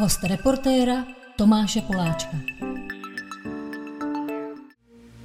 [0.00, 1.04] Host reportéra
[1.36, 2.36] Tomáše Poláčka.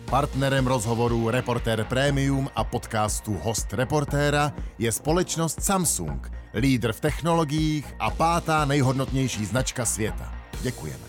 [0.09, 8.11] Partnerem rozhovoru Reportér Premium a podcastu Host reportéra je společnost Samsung, lídr v technologiích a
[8.11, 10.33] pátá nejhodnotnější značka světa.
[10.61, 11.03] Děkujeme.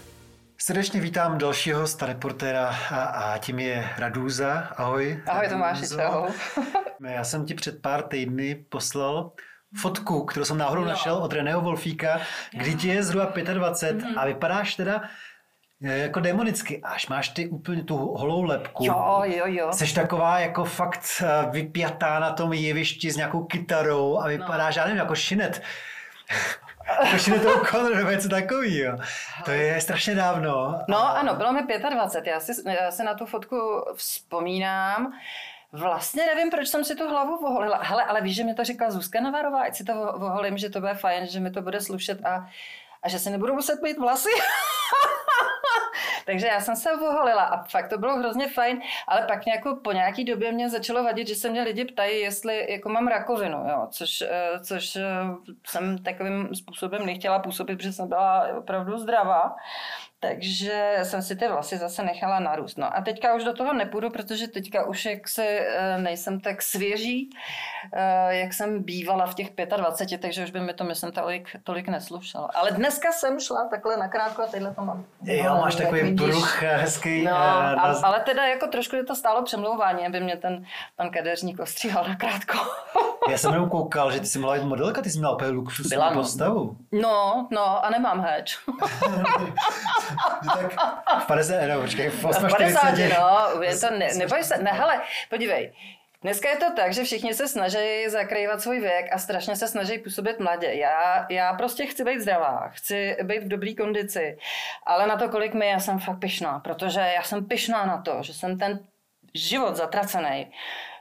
[0.58, 4.58] Srdečně vítám dalšího hosta reportéra a, a tím je Radúza.
[4.76, 5.22] Ahoj.
[5.26, 6.26] Ahoj Tomáši, čau.
[7.08, 9.32] Já jsem ti před pár týdny poslal
[9.80, 10.88] fotku, kterou jsem náhodou no.
[10.88, 12.20] našel od Reného Wolfíka,
[12.52, 14.20] kdy ti je zhruba 25 mm-hmm.
[14.20, 15.02] a vypadáš teda
[15.84, 16.82] eh, jako demonicky.
[16.82, 18.84] Až máš ty úplně tu holou lepku.
[18.84, 19.72] Jo, jo, jo.
[19.72, 24.80] Jsi taková jako fakt eh, vypjatá na tom jevišti s nějakou kytarou a vypadáš, no.
[24.80, 25.62] já nevím, jako šinet.
[27.05, 28.98] jako šinet toho Conor, nebo něco takového.
[29.44, 30.80] To je strašně dávno.
[30.88, 31.10] No a...
[31.10, 32.30] ano, bylo mi 25.
[32.30, 33.56] Já si, já si na tu fotku
[33.94, 35.12] vzpomínám.
[35.78, 37.78] Vlastně nevím, proč jsem si tu hlavu voholila.
[37.82, 40.80] Hele, ale víš, že mi to říkala Zuzka Navarová, ať si to voholím, že to
[40.80, 42.48] bude fajn, že mi to bude slušet a,
[43.02, 44.30] a že si nebudu muset mít vlasy.
[46.27, 49.92] Takže já jsem se voholila a fakt to bylo hrozně fajn, ale pak nějakou, po
[49.92, 53.86] nějaký době mě začalo vadit, že se mě lidi ptají, jestli jako mám rakovinu, jo,
[53.90, 55.02] což, eh, což eh,
[55.66, 59.56] jsem takovým způsobem nechtěla působit, protože jsem byla opravdu zdravá.
[60.20, 62.78] Takže jsem si ty vlasy zase nechala narůst.
[62.78, 66.62] No a teďka už do toho nepůjdu, protože teďka už jak se eh, nejsem tak
[66.62, 67.31] svěží,
[67.92, 71.89] eh, jak jsem bývala v těch 25, takže už by mi to, myslím, tolik, tolik
[71.89, 72.48] neslušalo.
[72.55, 75.05] Ale dneska jsem šla takhle nakrátko a tyhle to mám.
[75.23, 77.23] Jo, máš takový bruch eh, hezký.
[77.25, 80.64] No, a, ale teda jako trošku je to stálo přemlouvání, aby mě ten
[80.97, 82.58] pan kadeřník ostříhal nakrátko.
[83.31, 86.11] Já jsem jenom koukal, že ty jsi měla modelka, ty jsi měla úplně luxusní Byla,
[86.11, 86.17] no.
[86.20, 86.77] postavu.
[86.92, 88.58] No, no a nemám heč.
[90.55, 90.73] tak
[91.23, 95.00] v 50, no, počkej, v 50, no, je to, ne, neboj se, ne, hele,
[95.31, 95.73] podívej,
[96.23, 99.98] Dneska je to tak, že všichni se snaží zakrývat svůj věk a strašně se snaží
[99.98, 100.67] působit mladě.
[100.67, 104.39] Já, já prostě chci být zdravá, chci být v dobré kondici,
[104.86, 108.19] ale na to, kolik mi, já jsem fakt pyšná, protože já jsem pyšná na to,
[108.20, 108.78] že jsem ten
[109.35, 110.52] život zatracený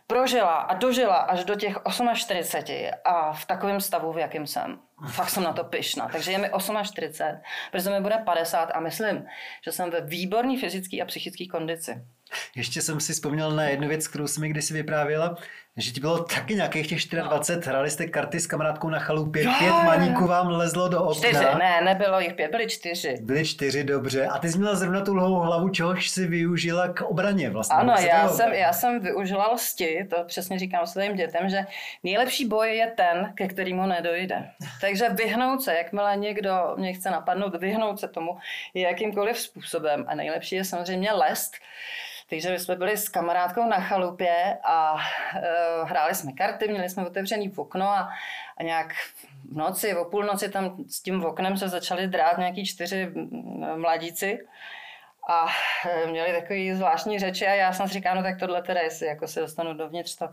[0.07, 1.77] prožila a dožila až do těch
[2.13, 4.79] 48 a v takovém stavu, v jakém jsem.
[5.09, 6.09] Fakt jsem na to pyšná.
[6.11, 6.49] Takže je mi
[6.83, 9.25] 48, protože mi bude 50 a myslím,
[9.63, 12.05] že jsem ve výborné fyzické a psychické kondici.
[12.56, 15.38] Ještě jsem si vzpomněl na jednu věc, kterou jsem mi kdysi vyprávěla,
[15.78, 17.72] že ti bylo taky nějakých těch 24, no.
[17.72, 21.30] hrali jste karty s kamarádkou na chalupě, jo, pět maníků vám lezlo do okna.
[21.30, 23.18] Čtyři, ne, nebylo jich pět, byly čtyři.
[23.22, 24.25] Byly čtyři, dobře.
[24.25, 27.78] A ty jsi měla zrovna tu dlouhou hlavu, čehož si využila k obraně vlastně.
[27.78, 31.66] Ano, já jsem, já jsem využila lsti, to přesně říkám svým dětem, že
[32.03, 34.50] nejlepší boj je ten, ke kterému nedojde.
[34.81, 38.38] Takže vyhnout se, jakmile někdo mě chce napadnout, vyhnout se tomu
[38.74, 40.06] jakýmkoliv způsobem.
[40.07, 41.56] A nejlepší je samozřejmě lest,
[42.30, 47.08] takže my jsme byli s kamarádkou na chalupě a uh, hráli jsme karty, měli jsme
[47.08, 48.09] otevřený okno a,
[48.58, 53.12] a nějak v noci, o půlnoci tam s tím oknem se začali drát nějaký čtyři
[53.75, 54.40] mladíci
[55.30, 55.47] a
[55.90, 59.07] e, měli takový zvláštní řeči a já jsem si říkal, no tak tohle teda, jestli
[59.07, 60.30] jako se dostanu dovnitř, to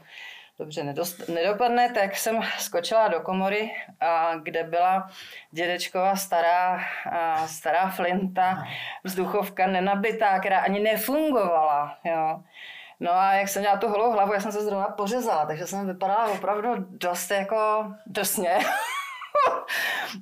[0.58, 3.70] dobře nedost, nedopadne, tak jsem skočila do komory,
[4.00, 5.10] a, kde byla
[5.50, 6.80] dědečková stará,
[7.10, 8.64] a, stará flinta,
[9.04, 11.98] vzduchovka nenabitá, která ani nefungovala.
[12.04, 12.42] Jo.
[13.00, 15.86] No a jak jsem měla tu holou hlavu, já jsem se zrovna pořezala, takže jsem
[15.86, 18.58] vypadala opravdu dost jako drsně.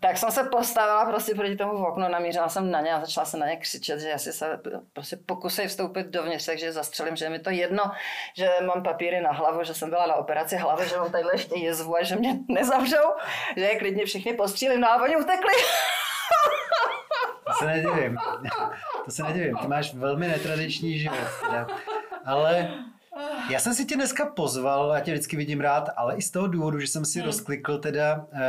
[0.01, 3.41] tak jsem se postavila prostě proti tomu oknu, namířila jsem na ně a začala jsem
[3.41, 4.61] na ně křičet, že asi se
[4.93, 7.83] prostě pokusej vstoupit dovnitř, takže zastřelím, že je mi to jedno,
[8.37, 11.59] že mám papíry na hlavu, že jsem byla na operaci hlavy, že mám tadyhle ještě
[11.59, 13.15] jezvu a že mě nezavřou,
[13.57, 15.53] že je klidně všichni postřílím, no a oni utekli.
[17.47, 18.19] to se nedivím.
[19.05, 19.57] To se nedivím.
[19.57, 21.19] Ty máš velmi netradiční život.
[22.25, 22.71] Ale
[23.51, 26.47] já jsem si tě dneska pozval, já tě vždycky vidím rád, ale i z toho
[26.47, 27.27] důvodu, že jsem si hmm.
[27.27, 28.41] rozklikl teda uh,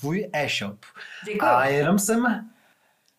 [0.00, 0.78] tvůj e-shop.
[1.24, 1.42] Děkuji.
[1.42, 2.48] A jenom jsem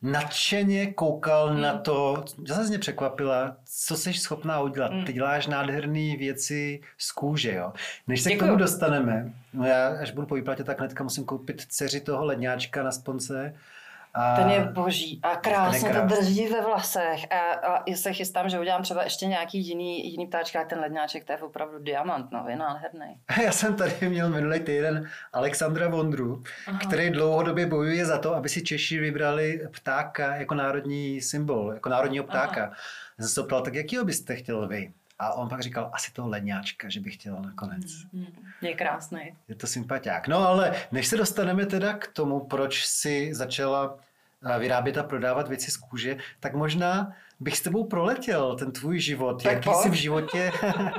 [0.02, 1.62] nadšeně koukal hmm.
[1.62, 4.92] na to, že se mě překvapila, co jsi schopná udělat.
[4.92, 5.06] Hmm.
[5.06, 7.74] Ty děláš nádherné věci z kůže, jo.
[8.08, 8.48] Než se Děkuju.
[8.48, 12.26] k tomu dostaneme, no já až budu po výplatě, tak hnedka musím koupit dceři toho
[12.26, 13.56] ledňáčka na sponce
[14.14, 18.50] a ten je boží a krásně to drží ve vlasech a, a já se chystám,
[18.50, 22.46] že udělám třeba ještě nějaký jiný, jiný ptáčka, ten ledňáček, to je opravdu diamant, no,
[22.48, 23.20] je nádherný.
[23.44, 26.80] Já jsem tady měl minulý týden Alexandra Vondru, Aha.
[26.80, 32.24] který dlouhodobě bojuje za to, aby si Češi vybrali ptáka jako národní symbol, jako národního
[32.24, 32.64] ptáka.
[32.64, 32.74] Aha.
[33.20, 34.94] Jsem se ptal, tak jakýho byste chtěl vy?
[35.20, 37.86] A on pak říkal, asi toho ledňáčka, že bych chtěl nakonec.
[38.14, 38.28] Mm, mm.
[38.62, 39.36] Je krásný.
[39.48, 40.28] Je to sympatiák.
[40.28, 44.00] No ale než se dostaneme teda k tomu, proč si začala
[44.60, 49.44] vyrábět a prodávat věci z kůže, tak možná bych s tebou proletěl ten tvůj život.
[49.44, 49.78] Tak jaký pojď.
[49.78, 50.52] jsi v životě,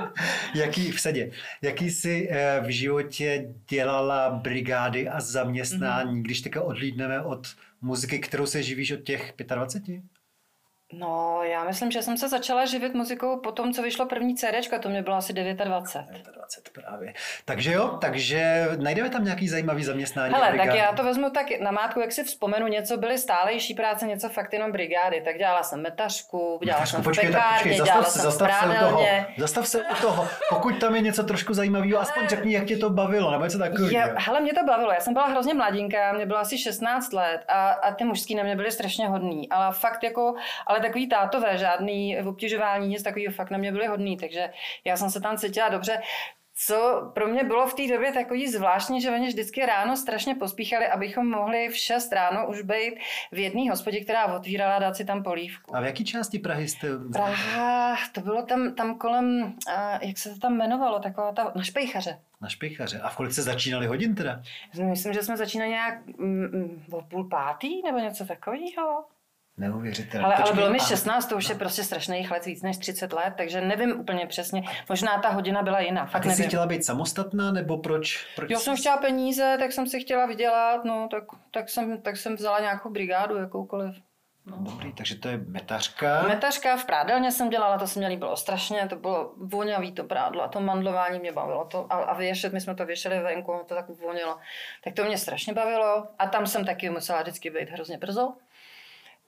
[0.55, 1.31] jaký v sedě,
[1.61, 6.23] jaký jsi eh, v životě dělala brigády a zaměstnání, mm-hmm.
[6.23, 7.47] když teďka odlídneme od
[7.81, 10.03] muziky, kterou se živíš od těch 25?
[10.93, 14.81] No, já myslím, že jsem se začala živit muzikou po tom, co vyšlo první CD,
[14.81, 16.27] to mě bylo asi 29.
[16.35, 17.13] 20 právě.
[17.45, 20.33] Takže jo, takže najdeme tam nějaký zajímavý zaměstnání.
[20.33, 24.05] Hele, tak já to vezmu tak na mátku, jak si vzpomenu, něco byly stálejší práce,
[24.07, 25.21] něco fakt jenom brigády.
[25.21, 28.31] Tak dělala jsem metařku, dělala Metařku, jsem počkej, tak pekárně, počkej, dělala zastav, se, jsem
[28.31, 29.05] zastav se u toho.
[29.37, 30.27] Zastav se u toho.
[30.49, 34.09] Pokud tam je něco trošku zajímavého, aspoň řekni, jak tě to bavilo, nebo něco takového.
[34.17, 34.91] Hele, mě to bavilo.
[34.91, 38.43] Já jsem byla hrozně mladinka, mě bylo asi 16 let a, a ty mužský na
[38.43, 39.49] mě byly strašně hodný.
[39.49, 40.35] Ale fakt jako,
[40.67, 44.17] ale takový tátové, žádný obtěžování, nic takového fakt na mě byly hodný.
[44.17, 44.49] Takže
[44.85, 46.01] já jsem se tam cítila dobře.
[46.65, 50.87] Co pro mě bylo v té době takový zvláštní, že oni vždycky ráno strašně pospíchali,
[50.87, 52.93] abychom mohli v 6 ráno už být
[53.31, 55.75] v jedné hospodě, která otvírala, dát si tam polívku.
[55.75, 56.87] A v jaký části Prahy jste?
[57.13, 59.53] Praha, to bylo tam, tam kolem,
[60.01, 62.19] jak se to tam jmenovalo, taková ta, na Špejchaře.
[62.41, 62.99] Na Špejchaře.
[62.99, 64.41] A v kolik se začínali hodin teda?
[64.83, 69.05] Myslím, že jsme začínali nějak mm, mm, o půl pátý nebo něco takového.
[69.61, 70.25] Neuvěřitelné.
[70.25, 73.13] Ale, ale bylo mi a- 16, to už je prostě strašných let, víc než 30
[73.13, 74.63] let, takže nevím úplně přesně.
[74.89, 76.47] Možná ta hodina byla jiná, A fakt ty jsi nevím.
[76.47, 78.25] chtěla být samostatná, nebo proč?
[78.35, 82.01] proč Já jsem jsi- chtěla peníze, tak jsem si chtěla vydělat, no, tak, tak, jsem,
[82.01, 83.95] tak jsem vzala nějakou brigádu, jakoukoliv.
[84.45, 86.21] No, dobrý, takže to je metařka.
[86.27, 90.43] Metařka v prádelně jsem dělala, to se mě líbilo strašně, to bylo vonavý to prádlo
[90.43, 91.65] a to mandlování mě bavilo.
[91.65, 94.37] To, a, a věšet, my jsme to věšeli venku, to tak vonilo.
[94.83, 98.33] Tak to mě strašně bavilo a tam jsem taky musela vždycky být hrozně brzo.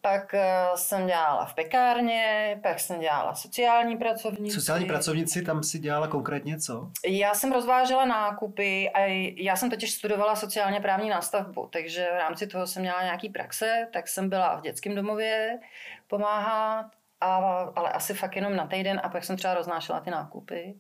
[0.07, 4.55] Pak eh, jsem dělala v pekárně, pak jsem dělala sociální pracovníci.
[4.55, 6.89] Sociální pracovnici, tam si dělala konkrétně co?
[7.07, 8.99] Já jsem rozvážela nákupy a
[9.37, 13.87] já jsem totiž studovala sociálně právní nástavbu, takže v rámci toho jsem měla nějaký praxe,
[13.93, 15.59] tak jsem byla v dětském domově
[16.07, 16.85] pomáhat,
[17.21, 17.35] a,
[17.75, 20.75] ale asi fakt jenom na týden a pak jsem třeba roznášela ty nákupy.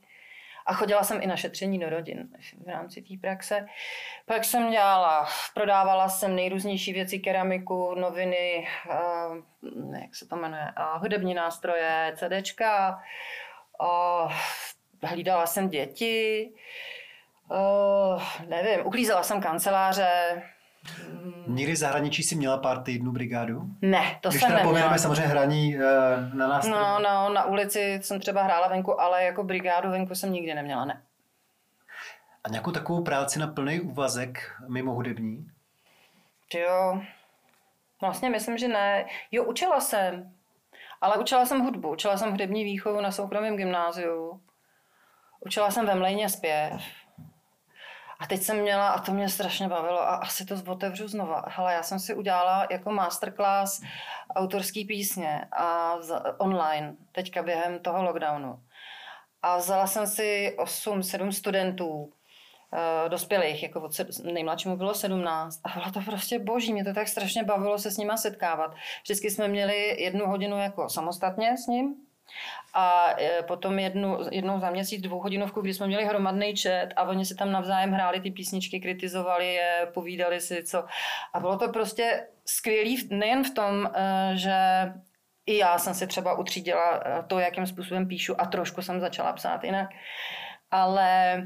[0.65, 2.29] A chodila jsem i na šetření do rodin
[2.65, 3.65] v rámci té praxe.
[4.25, 9.37] Pak jsem dělala, prodávala jsem nejrůznější věci, keramiku, noviny, uh,
[10.01, 13.01] jak se to jmenuje, uh, hudební nástroje, CDčka.
[13.81, 14.33] Uh,
[15.03, 16.51] hlídala jsem děti,
[17.49, 20.43] uh, nevím, uklízela jsem kanceláře.
[21.47, 23.61] Někdy v zahraničí si měla pár týdnů brigádu?
[23.81, 24.69] Ne, to Když jsem neměla.
[24.69, 25.81] pověneme samozřejmě hraní eh,
[26.33, 26.67] na nás.
[26.67, 30.85] No, no, na ulici jsem třeba hrála venku, ale jako brigádu venku jsem nikdy neměla,
[30.85, 31.01] ne.
[32.43, 35.47] A nějakou takovou práci na plný úvazek mimo hudební?
[36.55, 37.01] Jo,
[38.01, 39.05] vlastně myslím, že ne.
[39.31, 40.31] Jo, učila jsem,
[41.01, 41.89] ale učila jsem hudbu.
[41.91, 44.41] Učila jsem hudební výchovu na soukromém gymnáziu.
[45.39, 46.81] Učila jsem ve mlejně zpěv.
[48.23, 51.45] A teď jsem měla, a to mě strašně bavilo, a asi to otevřu znova.
[51.47, 53.81] Hele, já jsem si udělala jako masterclass
[54.35, 55.95] autorský písně a
[56.37, 58.59] online, teďka během toho lockdownu.
[59.41, 62.13] A vzala jsem si 8-7 studentů,
[62.73, 66.93] eh, dospělých, jako od sed- nejmladšímu bylo 17 a bylo to prostě boží, mě to
[66.93, 68.75] tak strašně bavilo se s nima setkávat.
[69.03, 71.95] Vždycky jsme měli jednu hodinu jako samostatně s ním
[72.73, 77.25] a eh, potom jednu, jednou za měsíc dvouhodinovku, kdy jsme měli hromadný chat a oni
[77.25, 80.85] si tam navzájem hráli ty písničky, kritizovali je, povídali si co.
[81.33, 84.57] A bylo to prostě skvělý nejen v tom, eh, že
[85.45, 89.33] i já jsem si třeba utřídila eh, to, jakým způsobem píšu a trošku jsem začala
[89.33, 89.89] psát jinak.
[90.71, 91.43] Ale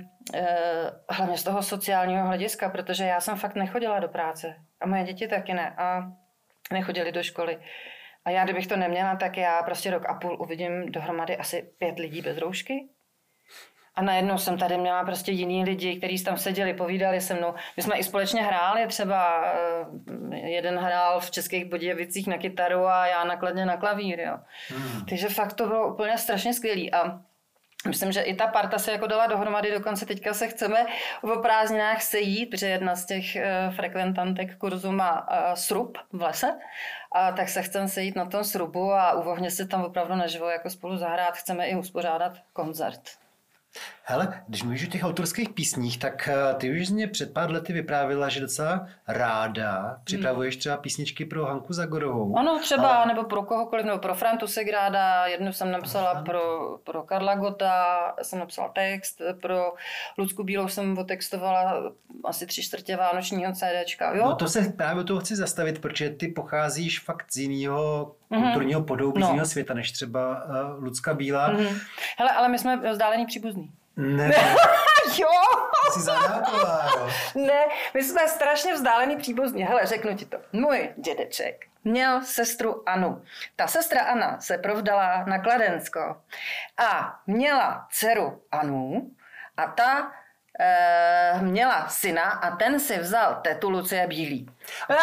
[1.10, 4.56] hlavně z toho sociálního hlediska, protože já jsem fakt nechodila do práce.
[4.81, 5.75] A moje děti taky ne.
[5.78, 6.12] A
[6.72, 7.60] nechodili do školy.
[8.27, 12.00] A já, kdybych to neměla, tak já prostě rok a půl uvidím dohromady asi pět
[12.00, 12.89] lidí bez roušky.
[13.96, 17.53] A najednou jsem tady měla prostě jiný lidi, kteří tam seděli, povídali se mnou.
[17.77, 19.46] My jsme i společně hráli, třeba
[20.31, 24.38] eh, jeden hrál v Českých Budějovicích na kytaru a já nakladně na klavír, jo.
[24.69, 25.05] Hmm.
[25.05, 26.93] Takže fakt to bylo úplně strašně skvělý.
[26.93, 27.19] A
[27.88, 30.86] Myslím, že i ta parta se jako dala dohromady, dokonce teďka se chceme
[31.22, 36.60] o prázdninách sejít, protože jedna z těch eh, frekventantek kurzu má eh, srub v lese,
[37.11, 40.69] a tak se chceme sejít na tom srubu a uvohně se tam opravdu naživo jako
[40.69, 41.37] spolu zahrát.
[41.37, 43.01] Chceme i uspořádat koncert.
[44.09, 47.73] Hele, když mluvíš o těch autorských písních, tak eh, ty už mě před pár lety
[47.73, 52.37] vyprávila, že docela ráda připravuješ třeba písničky pro Hanku Zagorovou.
[52.37, 56.41] Ano, třeba, nebo pro kohokoliv, nebo pro Frantu Segráda, jednu jsem napsala pro,
[56.83, 59.73] pro Karla Gota, jsem napsala text, pro
[60.17, 61.91] Lucku Bílou jsem otextovala
[62.25, 64.25] asi tři čtvrtě vánočního CDčka, jo?
[64.25, 69.21] No to se právě toho chci zastavit, protože ty pocházíš fakt z jiného kulturního podobí,
[69.21, 69.27] No.
[69.27, 71.47] z jiného světa, než třeba uh, Lucka Bílá.
[71.51, 71.65] Mhm.
[72.17, 73.71] Hele, ale my jsme vzdálený příbuzný.
[73.98, 74.32] Ne,
[75.18, 75.27] jo!
[75.92, 77.10] jsi zadáková, jo.
[77.36, 79.63] Ne, my jsme strašně vzdálený příbuzní.
[79.63, 80.38] Hele, řeknu ti to.
[80.54, 83.24] Můj dědeček měl sestru Anu.
[83.56, 86.22] Ta sestra Anna se provdala na Kladensko
[86.77, 89.12] a měla dceru Anu
[89.58, 90.12] a ta
[90.60, 94.50] e, měla syna a ten si vzal tetu Lucie Bílý.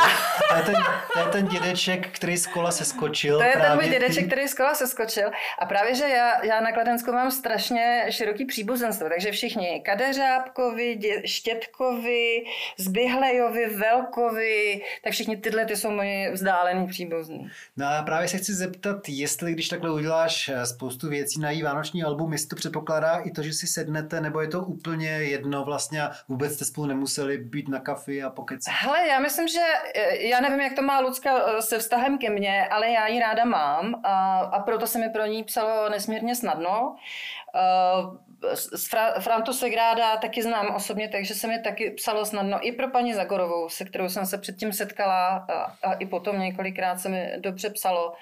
[0.51, 0.75] To je, ten,
[1.13, 3.39] to je ten dědeček, který z kola se skočil.
[3.39, 5.31] To je ten můj dědeček, který z kola se skočil.
[5.59, 11.23] A právě, že já, já na Kladensku mám strašně široký příbuzenstvo, takže všichni Kadeřábkovi, dě,
[11.25, 12.45] Štětkovi,
[12.79, 17.51] Zbyhlejovi, Velkovi, tak všichni tyhle ty jsou moji vzdálený příbuzní.
[17.77, 21.63] No a právě se chci zeptat, jestli když takhle uděláš eh, spoustu věcí na její
[21.63, 25.65] vánoční album, jestli to předpokládá i to, že si sednete, nebo je to úplně jedno
[25.65, 28.75] vlastně a vůbec jste spolu nemuseli být na kafi a pokecat.
[28.75, 29.54] Hele, já myslím, že
[29.95, 33.21] eh, já nevím, jak to má Lucka eh, se vztahem ke mně, ale já ji
[33.21, 36.97] ráda mám a, a proto se mi pro ní psalo nesmírně snadno.
[37.55, 38.25] Eh,
[38.89, 42.67] Fra, Frantu Segráda taky znám osobně, takže se mi taky psalo snadno.
[42.67, 47.01] I pro paní Zagorovou, se kterou jsem se předtím setkala a, a i potom několikrát
[47.01, 48.13] se mi dobře psalo.
[48.13, 48.17] A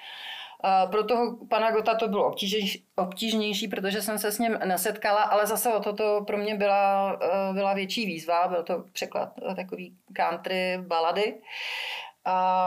[0.91, 5.45] pro toho pana Gota to bylo obtížnější, obtížnější, protože jsem se s ním nesetkala, ale
[5.47, 8.47] zase o toto pro mě byla, eh, byla větší výzva.
[8.47, 11.41] Byl to překlad eh, takový country balady.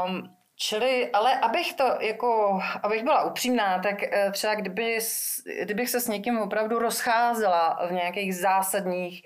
[0.07, 4.99] Um, Čili, ale abych to jako, abych byla upřímná, tak eh, třeba kdyby,
[5.62, 9.23] kdybych se s někým opravdu rozcházela v nějakých zásadních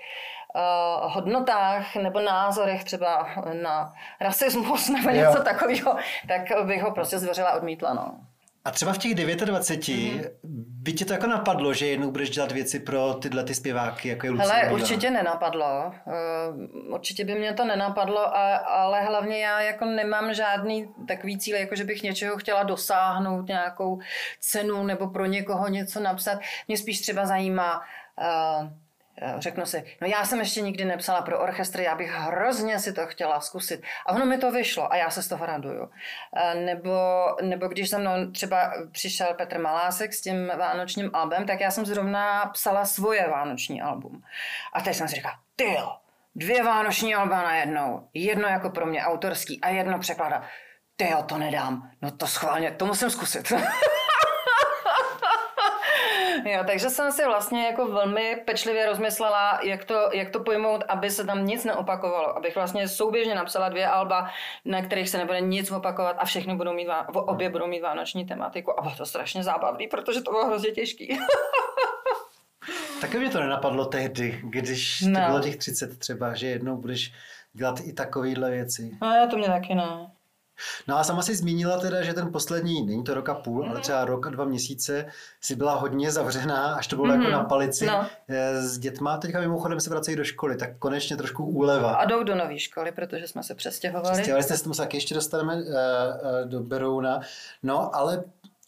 [0.55, 3.29] uh, hodnotách nebo názorech třeba
[3.63, 5.45] na rasismus nebo něco Jo.
[5.45, 5.97] takového,
[6.29, 8.21] tak bych ho prostě zveřila odmítla, no.
[8.65, 10.65] A třeba v těch 29 Mhm.
[10.83, 14.27] by tě to jako napadlo, že jednou budeš dělat věci pro tyhle ty zpěváky, jako
[14.27, 15.93] je Lucie Hele, určitě nenapadlo.
[16.07, 21.57] Eh, Určitě by mě to nenapadlo, a- ale hlavně já jako nemám žádný takový cíl,
[21.57, 24.01] jako že bych něčeho chtěla dosáhnout, nějakou
[24.41, 26.39] cenu nebo pro někoho něco napsat.
[26.69, 27.83] Mě spíš třeba zajímá,
[28.23, 28.71] eh,
[29.39, 33.07] řeknu si, no já jsem ještě nikdy nepsala pro orchestr, já bych hrozně si to
[33.07, 33.83] chtěla zkusit.
[34.07, 35.91] A ono mi to vyšlo a já se z toho raduju.
[36.37, 41.61] Eh, Nebo, nebo když za mnou třeba přišel Petr Malásek s tím vánočním albem, tak
[41.61, 44.23] já jsem zrovna psala svoje vánoční album.
[44.73, 45.77] A teď jsem si říkala, ty
[46.35, 48.09] dvě vánoční alba najednou.
[48.15, 50.43] Jedno jako pro mě autorský a jedno překlada.
[50.97, 51.91] Ty jo, to nedám.
[52.03, 53.53] No to schválně, to musím zkusit.
[56.51, 61.11] Jo, takže jsem si vlastně jako velmi pečlivě rozmyslela, jak to, jak to pojmout, aby
[61.11, 62.37] se tam nic neopakovalo.
[62.37, 64.31] Abych vlastně souběžně napsala dvě alba,
[64.65, 68.79] na kterých se nebude nic opakovat a všechny budou mít, obě budou mít vánoční tematiku.
[68.79, 71.19] A bylo to strašně zábavný, protože to bylo hrozně těžký.
[73.01, 75.21] Taky mě to nenapadlo tehdy, když No.
[75.21, 77.13] to bylo těch 30 třeba, že jednou budeš
[77.53, 78.91] dělat i takovýhle věci.
[79.03, 80.11] No, to mě taky ne.
[80.89, 83.71] No a sama si zmínila teda, že ten poslední, není to rok a půl, Mhm.
[83.71, 85.07] ale třeba rok a dva měsíce,
[85.41, 87.33] si byla hodně zavřená, až to bylo jako Mhm.
[87.33, 88.07] na palici No.
[88.29, 89.17] eh, s dětma.
[89.19, 91.93] Teďka mimochodem se vracejí do školy, tak konečně trošku úleva.
[91.95, 94.13] A jdou do nové školy, protože jsme se přestěhovali.
[94.13, 95.65] Přestěhovali jste se tomu se taky ještě dostaneme uh, uh,
[96.45, 97.21] do Berouna.
[97.63, 98.25] No, ale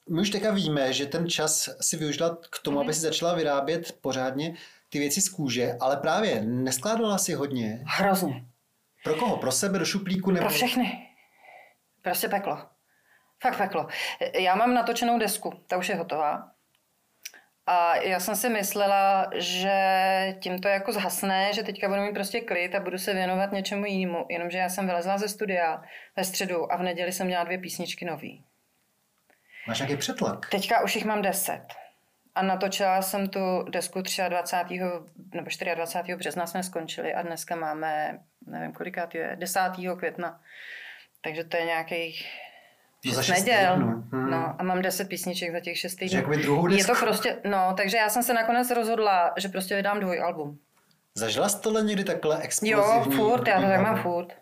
[0.08, 2.86] my už teďka víme, že ten čas si využila k tomu, Mhm.
[2.86, 4.54] aby si začala vyrábět pořádně
[4.88, 7.82] ty věci z kůže, ale právě neskládala si hodně.
[7.86, 8.44] Hrozně.
[9.04, 9.36] Pro koho?
[9.36, 10.30] Pro sebe, do šuplíku?
[10.30, 10.46] Nebo...
[10.46, 11.08] Pro všechny.
[12.02, 12.68] Prostě peklo.
[13.42, 13.88] Fakt peklo.
[14.38, 16.48] Já mám natočenou desku, ta už je hotová.
[17.66, 19.72] A já jsem si myslela, že
[20.40, 23.84] tím to jako zhasne, že teďka budu mít prostě klid a budu se věnovat něčemu
[23.84, 24.26] jinému.
[24.28, 25.82] Jenomže já jsem vylezla ze studia
[26.16, 28.44] ve středu a v neděli jsem měla dvě písničky nový.
[29.66, 30.50] Máš nějaký přetlak?
[30.50, 31.66] Teďka už jich mám deset.
[32.34, 34.78] A natočila jsem tu desku 23.
[35.34, 36.16] nebo 24.
[36.16, 39.60] března jsme skončili a dneska máme, nevím kolikát je, 10.
[39.98, 40.40] května.
[41.24, 42.26] Takže to je nějakých
[43.04, 43.74] No za šest šest neděl.
[43.74, 44.04] týdnů.
[44.12, 44.30] Hmm.
[44.30, 46.68] No, a mám 10 písniček za těch 6 Takže týdnů.
[46.68, 50.58] Je to prostě, no, takže já jsem se nakonec rozhodla, že prostě vydám dvojalbum.
[51.14, 53.16] Zažila jsi tohle někdy takhle Jo, explozivní?
[53.16, 54.32] furt, já to tak mám furt.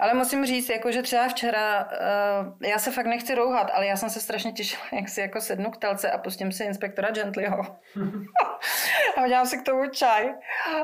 [0.00, 3.96] Ale musím říct, jako, že třeba včera, uh, já se fakt nechci rouhat, ale já
[3.96, 7.58] jsem se strašně těšila, jak si jako sednu k telce a pustím si inspektora Gentlyho.
[9.16, 10.34] a udělám si k tomu čaj.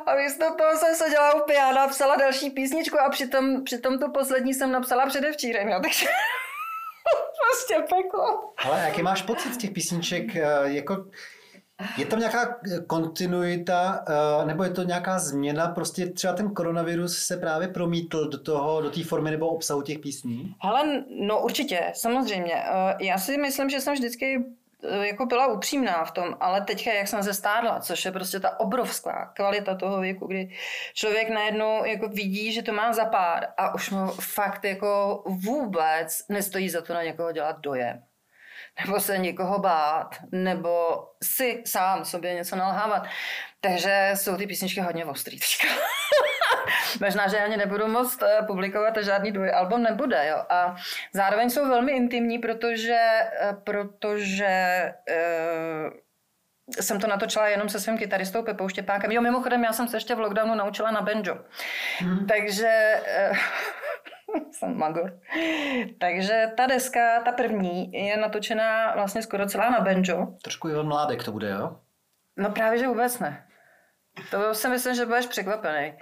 [0.06, 4.54] A místo toho jsem seděla u piana, psala další písničku a přitom, přitom tu poslední
[4.54, 6.06] jsem napsala předevčírem, jo, takže
[7.48, 8.52] prostě peklo.
[8.64, 10.36] Ale jaký máš pocit z těch písniček?
[10.36, 10.96] eh, Jako,
[11.98, 14.04] je tam nějaká kontinuita,
[14.42, 15.68] eh, nebo je to nějaká změna?
[15.68, 19.98] Prostě třeba ten koronavirus se právě promítl do toho, do té formy nebo obsahu těch
[19.98, 20.54] písní?
[20.62, 22.54] Hele, no určitě, samozřejmě.
[22.54, 24.44] Eh, Já si myslím, že jsem vždycky
[24.84, 28.40] eh, jako byla upřímná v tom, ale teďka, jak jsem se stárla, což je prostě
[28.40, 30.50] ta obrovská kvalita toho věku, kdy
[30.94, 36.22] člověk najednou jako vidí, že to má za pár a už mu fakt jako vůbec
[36.28, 38.02] nestojí za to na někoho dělat dojem.
[38.80, 43.02] Nebo se někoho bát, nebo si sám sobě něco nalhávat.
[43.60, 45.74] Takže jsou ty písničky hodně ostrý teďka.
[47.00, 50.28] Možná, že ani nebudu moc eh, publikovat a žádný dvoj album nebude.
[50.28, 50.44] Jo.
[50.48, 50.76] A
[51.12, 52.98] zároveň jsou velmi intimní, protože,
[53.40, 55.92] eh, protože uh,
[56.80, 59.12] jsem to natočila jenom se svým kytaristou Pepou Štěpákem.
[59.12, 61.38] Jo, mimochodem, já jsem se ještě v lockdownu naučila na banjo.
[61.98, 62.26] Hmm.
[62.26, 63.00] Takže
[64.52, 65.20] jsem magor.
[66.00, 70.26] Takže ta deska, ta první, je natočená vlastně skoro celá na banjo.
[70.42, 71.76] Trošku Ivan Mládek to bude, jo?
[72.36, 73.46] No právě, že vůbec ne.
[74.30, 75.98] To si myslím, že budeš překvapený.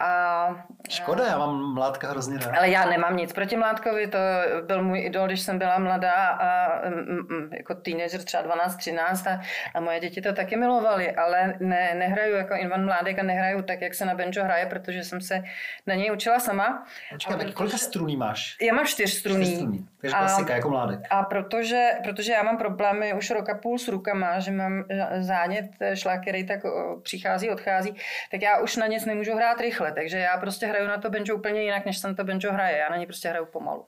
[0.00, 2.56] A, Škoda, já mám Mládka hrozně rád.
[2.56, 4.18] Ale já nemám nic proti Mládkovi, to
[4.66, 9.40] byl můj idol, když jsem byla mladá a mm, mm, jako teenager třeba 12-13 a,
[9.74, 13.80] a moje děti to taky milovali, ale ne, nehraju jako Ivan Mládek a nehraju tak,
[13.80, 15.42] jak se na banjo hraje, protože jsem se
[15.86, 16.86] na něj učila sama.
[17.12, 17.52] Počkej, protože...
[17.52, 18.56] kolika struní máš?
[18.62, 19.44] Já mám čtyř struní.
[19.44, 19.88] Čtyř struní.
[20.00, 21.00] Takže klasika, jako Mládek.
[21.10, 24.84] A protože, protože já mám problémy už roka půl s rukama, že mám
[25.20, 26.60] zánět šlák, který tak
[27.02, 27.94] přichází, odchází,
[28.30, 31.10] tak já už na nic nemůžu hrát rychle takhle, takže já prostě hraju na to
[31.10, 32.78] banjo úplně jinak, než jsem to banjo hraje.
[32.78, 33.86] Já na ní prostě hraju pomalu.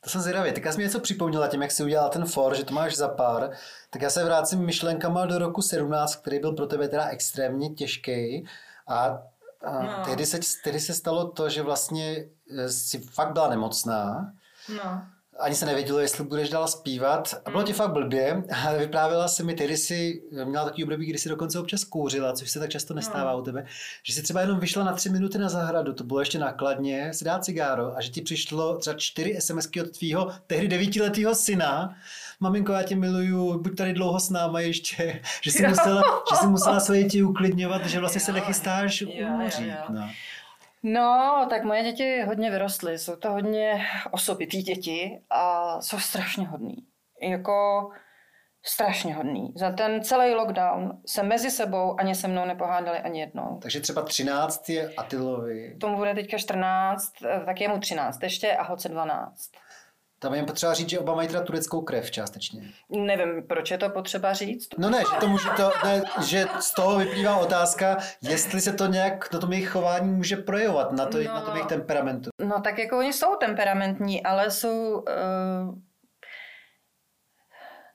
[0.00, 0.52] To jsem zvědavý.
[0.52, 3.08] Tak já jsem něco připomněla tím, jak jsi udělal ten for, že to máš za
[3.08, 3.50] pár.
[3.90, 8.46] Tak já se vrátím myšlenkama do roku 17, který byl pro tebe teda extrémně těžký.
[8.88, 9.22] A,
[9.62, 10.04] a no.
[10.04, 12.24] tehdy, se, tehdy se stalo to, že vlastně
[12.58, 14.32] eh, jsi fakt byla nemocná.
[14.68, 15.02] No
[15.38, 17.34] ani se nevědělo, jestli budeš dál zpívat.
[17.44, 18.42] A bylo ti fakt blbě,
[18.78, 22.58] vyprávěla se mi, tehdy si měla takový období, kdy si dokonce občas kouřila, což se
[22.58, 23.38] tak často nestává no.
[23.38, 23.66] u tebe,
[24.02, 27.24] že si třeba jenom vyšla na tři minuty na zahradu, to bylo ještě nákladně, si
[27.24, 31.96] dát cigáro a že ti přišlo třeba čtyři SMSky od tvýho tehdy devítiletého syna,
[32.40, 36.46] maminko, já tě miluju, buď tady dlouho s náma ještě, že jsi musela, že jsi
[36.46, 38.24] musela svoje děti uklidňovat, že vlastně jo.
[38.26, 39.74] se nechystáš umřít.
[39.88, 40.10] No.
[40.86, 46.76] No, tak moje děti hodně vyrostly, jsou to hodně osobitý děti a jsou strašně hodný.
[47.22, 47.88] Jako
[48.66, 49.52] strašně hodný.
[49.56, 53.58] Za ten celý lockdown se mezi sebou ani se mnou nepohádali ani jednou.
[53.62, 55.76] Takže třeba 13 je Atilovi.
[55.80, 57.12] Tomu bude teďka 14,
[57.46, 59.50] tak je mu 13 ještě a hoce 12.
[60.24, 62.62] Tam je potřeba říct, že oba mají teda tureckou krev částečně.
[62.88, 64.68] Nevím, proč je to potřeba říct.
[64.78, 68.86] No ne, že, to může to, ne, že z toho vyplývá otázka, jestli se to
[68.86, 72.30] nějak na tom jejich chování může projevovat, na, to, no, na tom jejich temperamentu.
[72.40, 74.92] No tak jako oni jsou temperamentní, ale jsou...
[74.92, 75.74] Uh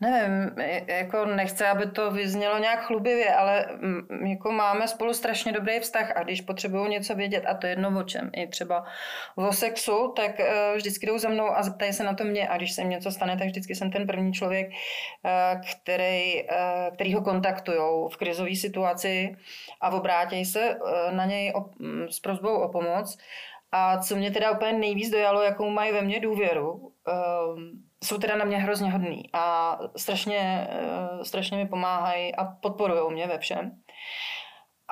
[0.02, 0.56] nevím,
[0.88, 3.66] jako nechci, aby to vyznělo nějak chlubivě, ale
[4.28, 8.00] jako máme spolu strašně dobrý vztah a když potřebují něco vědět, a to je jedno
[8.00, 8.86] o čem, i třeba
[9.36, 12.58] o sexu, tak eh, vždycky jdou za mnou a zeptají se na to mě a
[12.58, 14.70] když se něco stane, tak vždycky jsem ten první člověk,
[15.26, 16.48] eh, který,
[16.94, 19.36] který ho kontaktujou v krizové situaci
[19.82, 20.78] a obrátějí se
[21.12, 21.54] na něj
[22.10, 23.18] s prozbou o pomoc.
[23.72, 26.92] A co mě teda úplně nejvíc dojalo, jakou mají ve mně důvěru,
[28.04, 33.28] jsou teda na mě hrozně hodný a strašně, eh, strašně mi pomáhají a podporují mě
[33.28, 33.72] ve všem.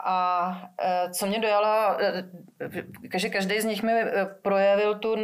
[0.10, 5.16] A e, co mě dojalo, e, že každý z nich mi e, projevil tu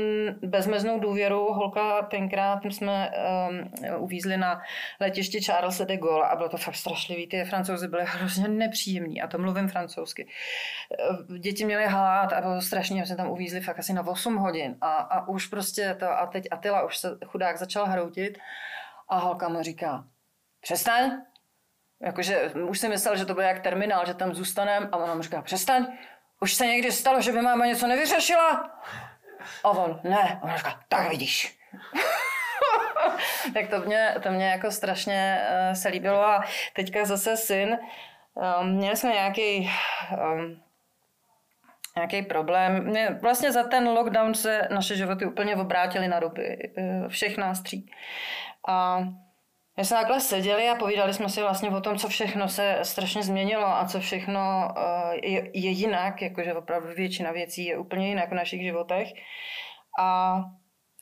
[0.42, 1.54] bezmeznou důvěru.
[1.54, 3.12] Holka tenkrát jsme
[3.50, 4.62] um, uvízli na
[5.00, 7.28] letišti Charles de Gaulle a bylo to fakt strašlivý.
[7.28, 10.28] Ty francouzi byli hrozně nepříjemní a to mluvím francouzsky.
[11.40, 14.94] Děti měly hlad a bylo strašně, jsme tam uvízli fakt asi na 8 hodin a,
[14.94, 18.38] a už prostě to a teď Atila už se chudák začal hroutit
[19.10, 20.04] a holka mu říká,
[20.62, 21.12] přestaň,
[22.04, 25.22] Jakože už si myslel, že to bude jak terminál, že tam zůstaneme a ona mu
[25.22, 25.86] říká, přestaň,
[26.40, 28.72] už se někdy stalo, že by máma něco nevyřešila?
[29.64, 30.40] A on, ne.
[30.42, 31.60] A ona říká, tak vidíš.
[33.54, 37.78] tak to mě, to mě jako strašně uh, se líbilo a teďka zase syn,
[38.34, 39.72] um, měli jsme nějaký
[40.12, 40.62] um,
[41.96, 42.84] nějaký problém.
[42.84, 46.74] Mě, vlastně za ten lockdown se naše životy úplně obrátily na ruby.
[46.78, 47.92] Uh, všech nás tří.
[48.68, 49.04] A
[49.78, 53.24] my jsme takhle seděli a povídali jsme si vlastně o tom, co všechno se strašně
[53.24, 58.32] změnilo a co všechno eh, je, je jinak, jakože opravdu většina věcí je úplně jinak
[58.32, 59.08] v našich životech.
[60.00, 60.38] A,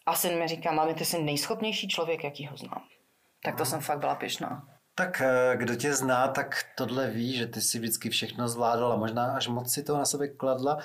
[0.05, 2.83] a syn mi říká, mami, ty jsi nejschopnější člověk, jaký ho znám.
[3.43, 4.67] Tak to jsem fakt byla pišná.
[4.95, 9.25] Tak eh, kdo tě zná, tak tohle ví, že ty si vždycky všechno zvládala, možná
[9.35, 10.77] až moc si to na sebe kladla.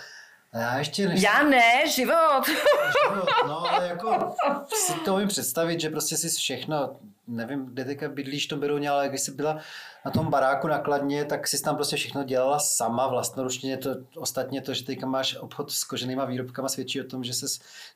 [0.53, 1.23] A já ještě než...
[1.23, 2.47] Já ne, život.
[2.47, 3.29] život.
[3.47, 4.35] No ale jako
[4.75, 6.97] si to umím představit, že prostě si všechno
[7.29, 9.59] nevím, kde teďka bydlíš to Berouně, ale když jsi byla
[10.05, 13.77] na tom baráku nakladně, tak jsi tam prostě všechno dělala sama vlastnoručně.
[13.77, 17.47] To, ostatně to, že teďka máš obchod s koženýma výrobkama, svědčí o tom, že se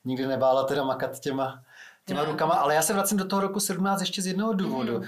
[0.05, 1.63] nikdy nebála teda makat těma,
[2.05, 2.31] těma no.
[2.31, 2.53] rukama.
[2.53, 4.99] Ale já se vracím do toho roku 17 ještě z jednoho důvodu.
[4.99, 5.05] Mm.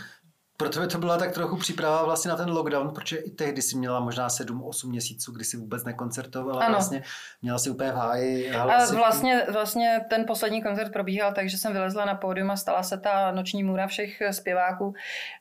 [0.57, 3.77] Pro tebe to byla tak trochu příprava vlastně na ten lockdown, protože i tehdy si
[3.77, 6.73] měla možná 7-8 měsíců, kdy si vůbec nekoncertovala, ano.
[6.73, 7.03] vlastně
[7.41, 8.51] měla si úplně v háji.
[8.51, 12.83] A vlastně, vlastně ten poslední koncert probíhal tak, že jsem vylezla na pódium a stala
[12.83, 14.93] se ta noční můra všech zpěváků,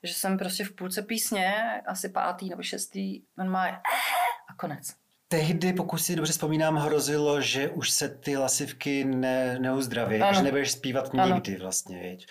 [0.02, 1.54] že jsem prostě v půlce písně,
[1.86, 4.94] asi pátý nebo šestý, on má a konec.
[5.28, 10.72] Tehdy, pokud si dobře vzpomínám, hrozilo, že už se ty hlasivky ne, neuzdraví, že nebudeš
[10.72, 11.62] zpívat nikdy ano.
[11.62, 12.26] vlastně, viď?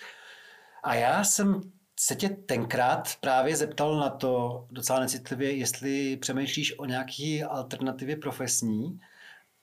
[0.84, 1.60] A já jsem
[2.04, 9.00] se tě tenkrát právě zeptal na to docela necitlivě, jestli přemýšlíš o nějaký alternativě profesní.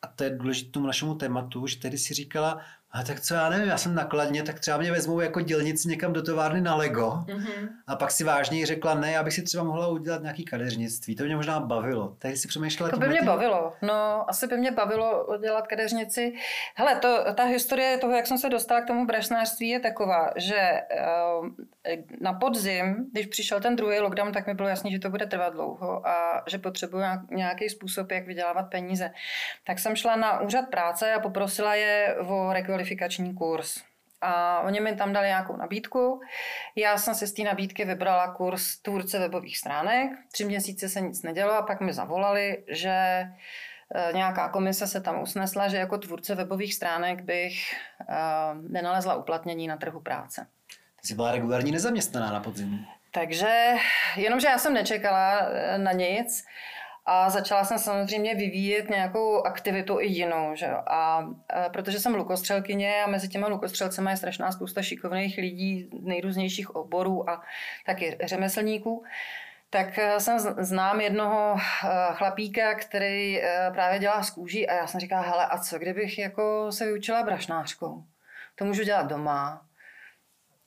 [0.02, 3.49] A to je důležité tomu našemu tématu, že tedy si říkala, a tak co já
[3.49, 7.10] nevím, já jsem nakladně, tak třeba mě vezmou jako dělnici někam do továrny na Lego.
[7.10, 7.69] Mm-hmm.
[7.88, 11.15] A pak si vážně řekla, ne, já bych si třeba mohla udělat nějaký kadeřnictví.
[11.15, 12.15] To mě možná bavilo.
[12.19, 12.91] Tady si přemýšlela.
[12.91, 13.28] To by mě tím...
[13.28, 13.73] bavilo.
[13.82, 16.34] No, asi by mě bavilo dělat kadeřnici.
[16.75, 20.82] Hele, to, ta historie toho, jak jsem se dostala k tomu brašnářství, je taková, že
[21.39, 21.47] uh,
[22.21, 25.54] na podzim, když přišel ten druhý lockdown, tak mi bylo jasné, že to bude trvat
[25.54, 29.12] dlouho a že potřebuji nějaký způsob, jak vydělávat peníze.
[29.63, 33.78] Tak jsem šla na úřad práce a poprosila je o kvalifikační kurz.
[34.22, 36.22] A oni mi tam dali nějakou nabídku.
[36.76, 40.12] Já jsem si z té nabídky vybrala kurz tvůrce webových stránek.
[40.32, 43.28] Tři měsíce se nic nedělo a pak mi zavolali, že e,
[44.13, 47.76] nějaká komise se tam usnesla, že jako tvůrce webových stránek bych e,
[48.70, 50.48] nenalezla uplatnění na trhu práce.
[51.02, 52.86] Ty jsi byla regulární nezaměstnaná na podzim.
[53.12, 53.76] Takže,
[54.15, 56.46] jenomže já jsem nečekala e, na nic
[57.12, 60.56] a začala jsem samozřejmě vyvíjet nějakou aktivitu i jinou.
[60.56, 60.67] Že?
[60.67, 61.30] A, a
[61.74, 67.43] protože jsem lukostřelkyně a mezi těma lukostřelcemi je strašná spousta šikovných lidí nejrůznějších oborů a
[67.86, 69.04] taky řemeslníků,
[69.69, 73.41] tak eh, jsem znám jednoho eh, chlapíka, který
[73.74, 77.24] právě dělá z kůží a já jsem říkala, hele, a co kdybych jako se vyučila
[77.24, 78.04] brašnářkou?
[78.56, 79.65] To můžu dělat doma,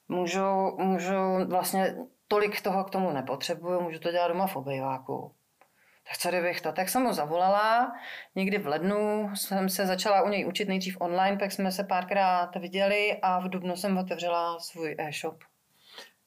[0.09, 1.95] můžu, můžu vlastně
[2.29, 5.33] tolik toho k tomu nepotřebuju, můžu to dělat doma v obejváku
[6.19, 6.73] co kdybych to?
[6.73, 7.93] Tak jsem mu zavolala,
[8.35, 12.57] někdy v lednu jsem se začala u něj učit nejdřív online, pak jsme se párkrát
[12.57, 15.45] viděli a v dubnu jsem otevřela svůj e-shop.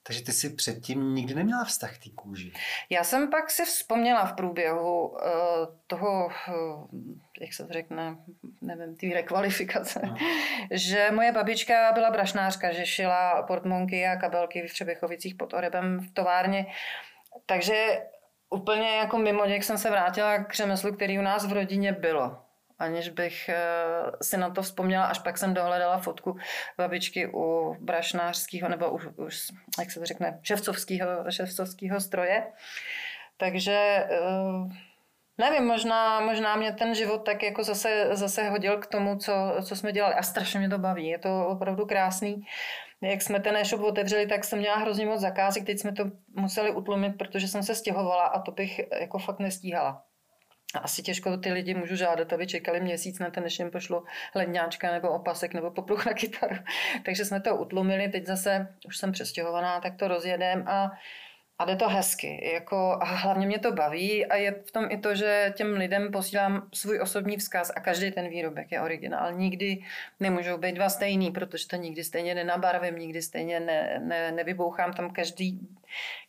[0.08, 2.54] Takže ty jsi předtím nikdy neměla vztah k té kůži?
[2.90, 5.18] Já jsem pak si vzpomněla v průběhu uh,
[5.88, 6.88] toho, uh,
[7.42, 8.18] jak se to řekne,
[8.62, 10.16] nevím, té rekvalifikace, no.
[10.72, 16.14] že moje babička byla brašnářka, že šila portmonky a kabelky v Třebechovicích pod Orebem v
[16.14, 16.66] továrně.
[17.46, 18.02] Takže
[18.56, 22.38] úplně jako mimo jak jsem se vrátila k řemeslu, který u nás v rodině bylo.
[22.80, 23.56] Aniž bych eh,
[24.22, 26.38] si na to vzpomněla, až pak jsem dohledala fotku
[26.78, 29.48] babičky u brašnářského, nebo už, už
[29.80, 32.44] jak se to řekne, ševcovského, ševcovského stroje.
[33.38, 34.10] Takže eh,
[35.38, 39.76] nevím, možná, možná mě ten život tak jako zase, zase hodil k tomu, co, co
[39.76, 40.14] jsme dělali.
[40.14, 42.48] A strašně mě to baví, je to opravdu krásný
[43.02, 46.04] jak jsme ten e-shop otevřeli, tak jsem měla hrozně moc zakázek, teď jsme to
[46.36, 50.04] museli utlumit, protože jsem se stěhovala a to bych jako fakt nestíhala.
[50.76, 54.04] A asi těžko ty lidi můžu žádat, aby čekali měsíc na ten, než jim pošlo
[54.36, 56.56] ledňáčka nebo opasek nebo popruh na kytaru.
[57.06, 60.92] Takže jsme to utlumili, teď zase už jsem přestěhovaná, tak to rozjedem a
[61.60, 62.52] a jde to hezky.
[62.54, 66.12] Jako, a hlavně mě to baví a je v tom i to, že těm lidem
[66.12, 69.34] posílám svůj osobní vzkaz a každý ten výrobek je originál.
[69.34, 69.84] Nikdy
[70.20, 75.10] nemůžou být dva stejný, protože to nikdy stejně nenabarvím, nikdy stejně ne, ne, nevybouchám tam
[75.10, 75.60] každý,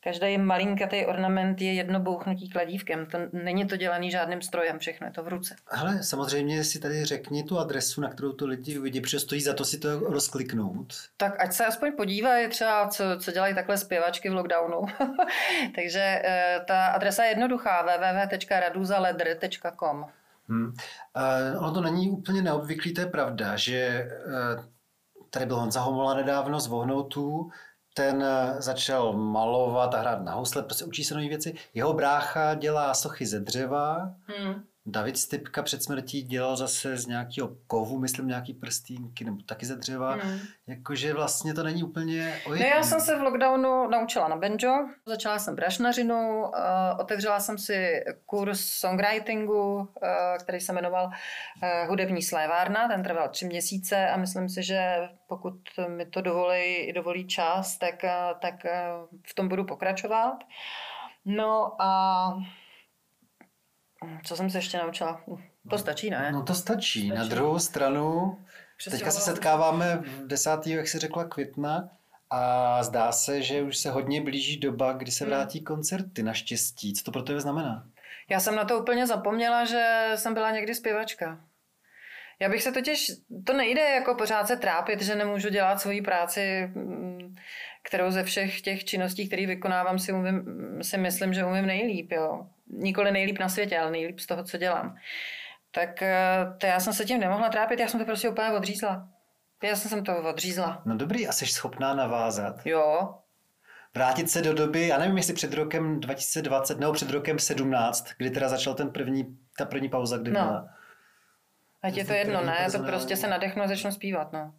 [0.00, 3.06] každý malinkatý ornament je jedno bouchnutí kladívkem.
[3.06, 5.56] To, není to dělaný žádným strojem, všechno je to v ruce.
[5.70, 9.54] Ale samozřejmě si tady řekni tu adresu, na kterou to lidi uvidí, protože stojí za
[9.54, 10.94] to si to rozkliknout.
[11.16, 14.82] Tak ať se aspoň podívají třeba, co, co dělají takhle zpěvačky v lockdownu.
[15.74, 20.06] Takže eh, ta adresa je jednoduchá www.raduzaledr.com
[20.48, 20.66] Hmm.
[20.66, 24.64] Uh, ono to není úplně neobvyklý, to je pravda, že uh,
[25.30, 27.50] tady byl Honza Homola nedávno z Vohnoutů,
[27.96, 28.24] ten
[28.58, 31.54] začal malovat a hrát na housle, prostě učí se nové věci.
[31.74, 34.64] Jeho brácha dělá sochy ze dřeva, hmm.
[34.88, 39.76] David Stipka před smrtí dělal zase z nějakého kovu, myslím nějaký prstínky, nebo taky ze
[39.76, 40.12] dřeva.
[40.12, 40.38] Hmm.
[40.66, 42.70] Jakože vlastně to není úplně ojetný.
[42.70, 46.50] No já jsem se v lockdownu naučila na banjo, začala jsem brašnařinu, uh,
[47.00, 49.86] otevřela jsem si kurz songwritingu, uh,
[50.42, 55.56] který se jmenoval uh, Hudební slévárna, ten trval tři měsíce a myslím si, že pokud
[55.88, 60.36] mi to dovolí, dovolí čas, tak, uh, tak uh, v tom budu pokračovat.
[61.24, 62.32] No a
[64.24, 65.20] co jsem se ještě naučila?
[65.70, 66.30] To stačí, ne?
[66.32, 67.00] No to stačí.
[67.00, 67.18] stačí.
[67.18, 68.38] Na druhou stranu,
[68.76, 70.50] Přesně teďka se setkáváme 10.
[70.66, 71.88] jak si řekla, května
[72.30, 75.34] a zdá se, že už se hodně blíží doba, kdy se hmm.
[75.34, 76.94] vrátí koncerty naštěstí.
[76.94, 77.86] Co to pro tebe znamená?
[78.28, 81.40] Já jsem na to úplně zapomněla, že jsem byla někdy zpěvačka.
[82.38, 83.12] Já bych se totiž,
[83.44, 87.34] to nejde jako pořád se trápit, že nemůžu dělat svoji práci, mm,
[87.82, 90.44] kterou ze všech těch činností, které vykonávám, si, umím,
[90.82, 92.12] si myslím, že umím nejlíp.
[92.12, 92.46] Jo.
[92.72, 94.96] Nikoli nejlíp na světě, ale nejlíp z toho, co dělám.
[95.70, 96.16] Tak eh,
[96.58, 99.08] to já jsem se tím nemohla trápit, já jsem to prostě úplně odřízla.
[99.62, 100.82] Já jsem to odřízla.
[100.84, 102.66] No dobrý, a jsi schopná navázat?
[102.66, 103.14] Jo.
[103.94, 108.30] Vrátit se do doby, já nevím, jestli před rokem 2020 nebo před rokem 17, kdy
[108.30, 110.40] teda začal ten první, ta první pauza, kdy No.
[110.40, 110.68] byla.
[111.82, 112.66] Ať je to jedno, ne?
[112.72, 114.54] To prostě se nadechnu a začnu zpívat, no.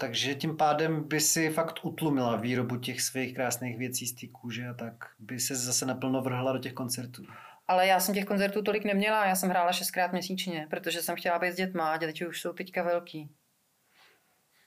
[0.00, 4.68] Takže tím pádem by si fakt utlumila výrobu těch svých krásných věcí z té kůže
[4.68, 7.22] a tak by se zase naplno vrhla do těch koncertů.
[7.68, 11.38] Ale já jsem těch koncertů tolik neměla, já jsem hrála šestkrát měsíčně, protože jsem chtěla
[11.38, 13.30] být s dětma a děti už jsou teďka velký.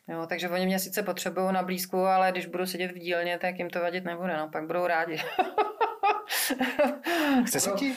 [0.07, 3.59] Jo, takže oni mě sice potřebují na blízku, ale když budu sedět v dílně, tak
[3.59, 5.17] jim to vadit nebude, no, pak budou rádi.
[7.45, 7.95] Chce se ti?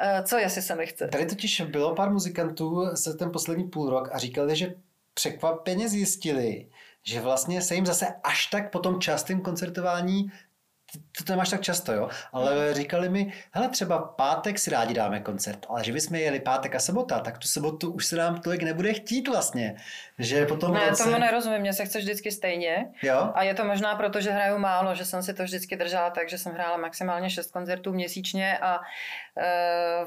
[0.00, 1.08] Eh, Co jestli se mi chce?
[1.08, 4.74] Tady totiž bylo pár muzikantů za ten poslední půl rok a říkali, že
[5.16, 6.68] překvapeně zjistili,
[7.06, 10.30] že vlastně se jim zase až tak po tom častém koncertování
[11.24, 12.08] to nemáš tak často, jo?
[12.32, 16.74] Ale říkali mi, hele, třeba pátek si rádi dáme koncert, ale že bychom jeli pátek
[16.74, 19.76] a sobota, tak tu sobotu už se nám tolik nebude chtít vlastně.
[20.18, 21.04] Že potom Ne, roce...
[21.04, 22.92] tomu nerozumím, mně se chce vždycky stejně.
[23.02, 23.32] Jo?
[23.34, 26.28] A je to možná proto, že hraju málo, že jsem si to vždycky držela tak,
[26.28, 28.80] že jsem hrála maximálně šest koncertů měsíčně a
[29.38, 30.06] e,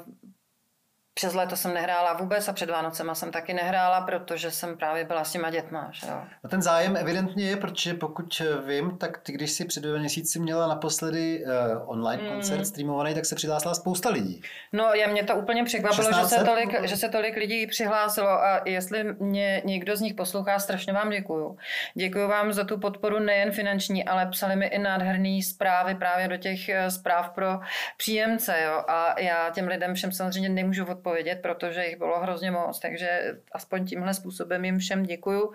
[1.19, 5.23] přes léto jsem nehrála vůbec a před Vánocema jsem taky nehrála, protože jsem právě byla
[5.23, 5.89] s těma dětma.
[5.91, 6.21] Že jo.
[6.43, 10.39] No ten zájem evidentně je, protože pokud vím, tak ty, když si před dvěma měsíci
[10.39, 11.51] měla naposledy uh,
[11.89, 12.29] online Mm.
[12.29, 14.41] koncert streamovaný, tak se přihlásila spousta lidí.
[14.73, 16.39] No, já mě to úplně překvapilo, že 1600?
[16.39, 20.93] se, tolik, že se tolik lidí přihlásilo a jestli mě někdo z nich poslouchá, strašně
[20.93, 21.57] vám děkuju.
[21.93, 26.37] Děkuju vám za tu podporu nejen finanční, ale psali mi i nádherné zprávy právě do
[26.37, 27.59] těch eh, zpráv pro
[27.97, 28.61] příjemce.
[28.65, 28.83] Jo?
[28.87, 31.08] A já těm lidem všem samozřejmě nemůžu odpovědět,
[31.41, 35.53] protože jich bylo hrozně moc, takže aspoň tímhle způsobem jim všem děkuju.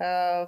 [0.00, 0.46] Eh,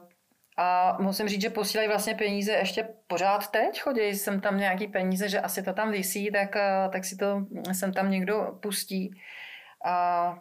[0.58, 3.80] A musím říct, že posílají vlastně peníze ještě pořád teď.
[3.80, 7.46] Chodí jsem tam nějaký peníze, že asi to tam visí, tak, eh, tak si to
[7.72, 9.20] sem tam někdo pustí.
[9.84, 10.38] A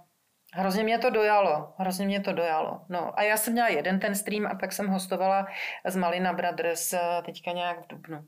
[0.53, 1.73] hrozně mě to dojalo.
[1.77, 2.81] Hrozně mě to dojalo.
[2.89, 5.47] No a já jsem měla jeden ten stream a pak jsem hostovala
[5.87, 8.25] z Malina Brothers eh, teďka nějak v Dubnu.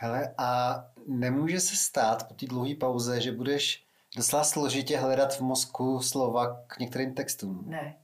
[0.00, 0.74] Hele, a
[1.06, 3.87] nemůže se stát po té dlouhé pauze, že budeš
[4.18, 7.64] docela složitě hledat v mozku slova k některým textům.
[7.66, 7.94] Ne.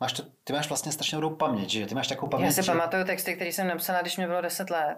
[0.00, 1.86] Máš to, ty máš vlastně strašně dobrou paměť, že?
[1.86, 2.72] Ty máš takovou paměť, Já si že?
[2.72, 4.96] pamatuju texty, které jsem napsala, když mě bylo 10 let.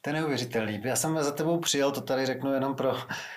[0.00, 0.80] To je neuvěřitelný.
[0.84, 2.92] Já jsem za tebou přijel, to tady řeknu jenom pro,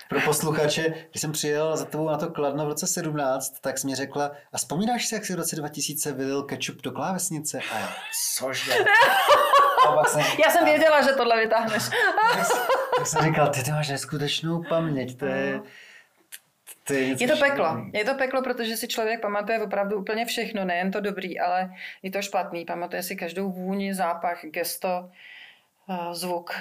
[0.10, 3.88] pro posluchače, když jsem přijel za tebou na to kladno v roce 17, tak jsi
[3.88, 7.60] mi řekla, a vzpomínáš si, jak jsi v roce 2000 vylil kečup do klávesnice?
[7.74, 7.90] A já,
[8.38, 8.74] cože?
[9.88, 11.84] A pak jsem, Já jsem věděla, že tohle vytáhneš.
[12.36, 12.48] tak,
[12.98, 15.62] tak jsem říkal, ty, ty máš neskutečnou paměť, to je...
[16.92, 17.66] To je, Je to peklo.
[17.68, 17.92] šílený.
[17.94, 21.74] Je to peklo, protože si člověk pamatuje opravdu úplně všechno, nejen to dobrý, ale
[22.04, 22.66] i to špatný.
[22.66, 25.10] Pamatuje si každou vůni, zápach, gesto,
[25.90, 26.56] eh, zvuk,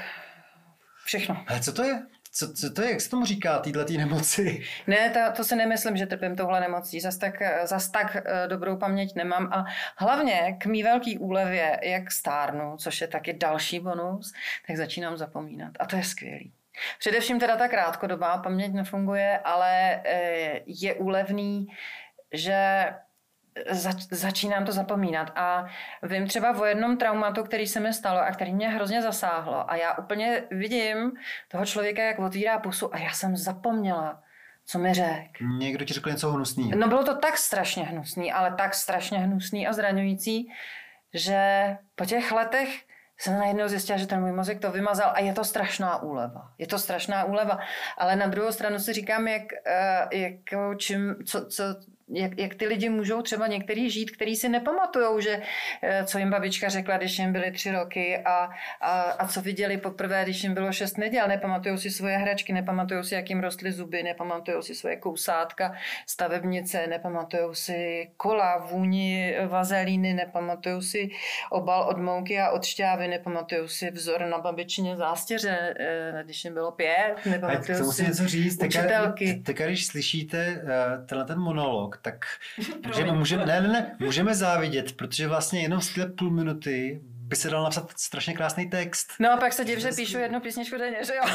[1.04, 1.44] všechno.
[1.48, 2.02] Ale co to je?
[2.32, 2.90] Co, co to je?
[2.90, 4.62] Jak se tomu říká, týhle tý nemoci?
[4.86, 7.00] Ne, ta, to si nemyslím, že trpím touhle nemocí.
[7.00, 9.52] Zas tak, zas tak eh, dobrou paměť nemám.
[9.52, 9.64] A
[9.96, 14.32] hlavně k mý velký úlevě, jak stárnu, což je taky další bonus,
[14.66, 15.72] tak začínám zapomínat.
[15.80, 16.52] A to je skvělý.
[16.98, 21.66] Především teda ta krátkodobá paměť nefunguje, ale eh, je úlevný,
[22.32, 22.86] že
[23.70, 25.32] zač- začínám to zapomínat.
[25.34, 25.66] A
[26.02, 29.70] vím třeba o jednom traumatu, který se mi stalo a který mě hrozně zasáhlo.
[29.70, 31.12] A já úplně vidím
[31.48, 34.22] toho člověka, jak otvírá pusu a já jsem zapomněla,
[34.66, 35.44] co mi řekl.
[35.58, 36.70] Někdo ti řekl něco hnusného.
[36.74, 40.52] No bylo to tak strašně hnusný, ale tak strašně hnusný a zraňující,
[41.14, 42.89] že po těch letech
[43.20, 46.50] jsem najednou zjistila, že ten můj mozek to vymazal a je to strašná úleva.
[46.58, 47.58] Je to strašná úleva.
[47.98, 50.34] Ale na druhou stranu si říkám, jak, eh, jak
[50.76, 51.64] čím, co, co,
[52.12, 55.42] jak, jak ty lidi můžou třeba některý žít, který si nepamatujou, že
[55.82, 58.48] eh, co jim babička řekla, když jim byly tři roky a,
[58.80, 61.28] a, a co viděli poprvé, když jim bylo šest neděl.
[61.28, 65.72] Nepamatují si svoje hračky, nepamatují si, jak jim rostly zuby, nepamatují si svoje kousátka,
[66.06, 71.10] stavebnice, nepamatují si kola, vůni vazelíny, nepamatují si
[71.50, 76.54] obal od mouky a od šťávy, nepamatují si vzor na babičině zástěře, eh, když jim
[76.54, 77.14] bylo pět,
[77.78, 78.62] tomu si něco říct.
[78.62, 79.34] Učitelky.
[79.34, 82.26] teďka, když slyšíte uh, tenhle ten monolog, tak
[82.86, 87.36] můžeme, můžeme, ne, ne, ne, můžeme závidět, protože vlastně jenom z té půl minuty by
[87.36, 89.12] se dal napsat strašně krásný text.
[89.18, 91.22] No a pak se div, že píšu jednu písničku denně, že jo?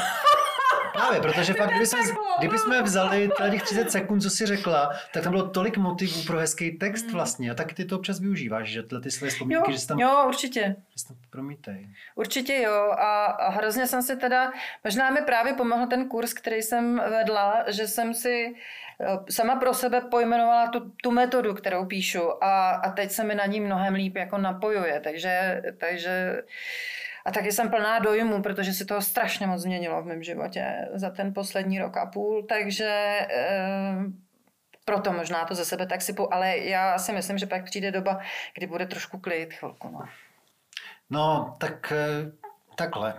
[0.92, 2.00] Právě, protože fakt, kdyby jsme,
[2.38, 6.38] kdyby jsme vzali těch 30 sekund, co jsi řekla, tak tam bylo tolik motivů pro
[6.38, 7.12] hezký text hmm.
[7.12, 7.50] vlastně.
[7.50, 9.98] A tak ty to občas využíváš, že tyhle ty své vzpomínky, jo, že tam...
[9.98, 10.76] Jo, určitě.
[10.98, 11.88] Že tam promítej.
[12.14, 12.90] Určitě jo.
[12.98, 14.52] A, a hrozně jsem si teda,
[14.84, 18.54] možná mi právě pomohl ten kurz, který jsem vedla, že jsem si
[19.30, 23.46] sama pro sebe pojmenovala tu, tu metodu, kterou píšu a, a teď se mi na
[23.46, 25.00] ní mnohem líp jako napojuje.
[25.00, 26.42] Takže, takže
[27.24, 31.10] a taky jsem plná dojmu, protože se toho strašně moc změnilo v mém životě za
[31.10, 32.86] ten poslední rok a půl, takže
[33.30, 33.66] e,
[34.84, 38.20] proto možná to ze sebe tak sypu, ale já si myslím, že pak přijde doba,
[38.54, 39.88] kdy bude trošku klid chvilku.
[39.90, 40.00] No,
[41.10, 41.92] no tak
[42.76, 43.14] Takhle.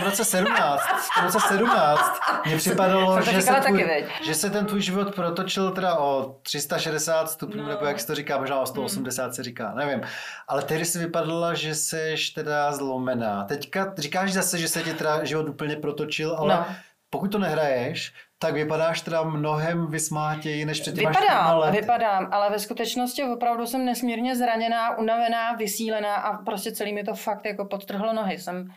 [0.00, 0.82] V roce 17,
[1.18, 5.98] v roce 17 mně připadalo, že se, tvůj, že se ten tvůj život protočil teda
[5.98, 7.68] o 360 stupňů, no.
[7.68, 9.32] nebo jak se to říká, možná o 180 hmm.
[9.32, 10.00] se říká, nevím.
[10.48, 13.44] Ale tehdy si vypadala, že jsi teda zlomená.
[13.44, 16.66] Teďka říkáš zase, že se ti teda život úplně protočil, ale no.
[17.10, 21.70] Pokud to nehraješ, tak vypadáš teda mnohem vysmátěji, než před Vypadám, let.
[21.70, 27.14] vypadám, ale ve skutečnosti opravdu jsem nesmírně zraněná, unavená, vysílená a prostě celý mi to
[27.14, 28.38] fakt jako podtrhlo nohy.
[28.38, 28.72] Jsem,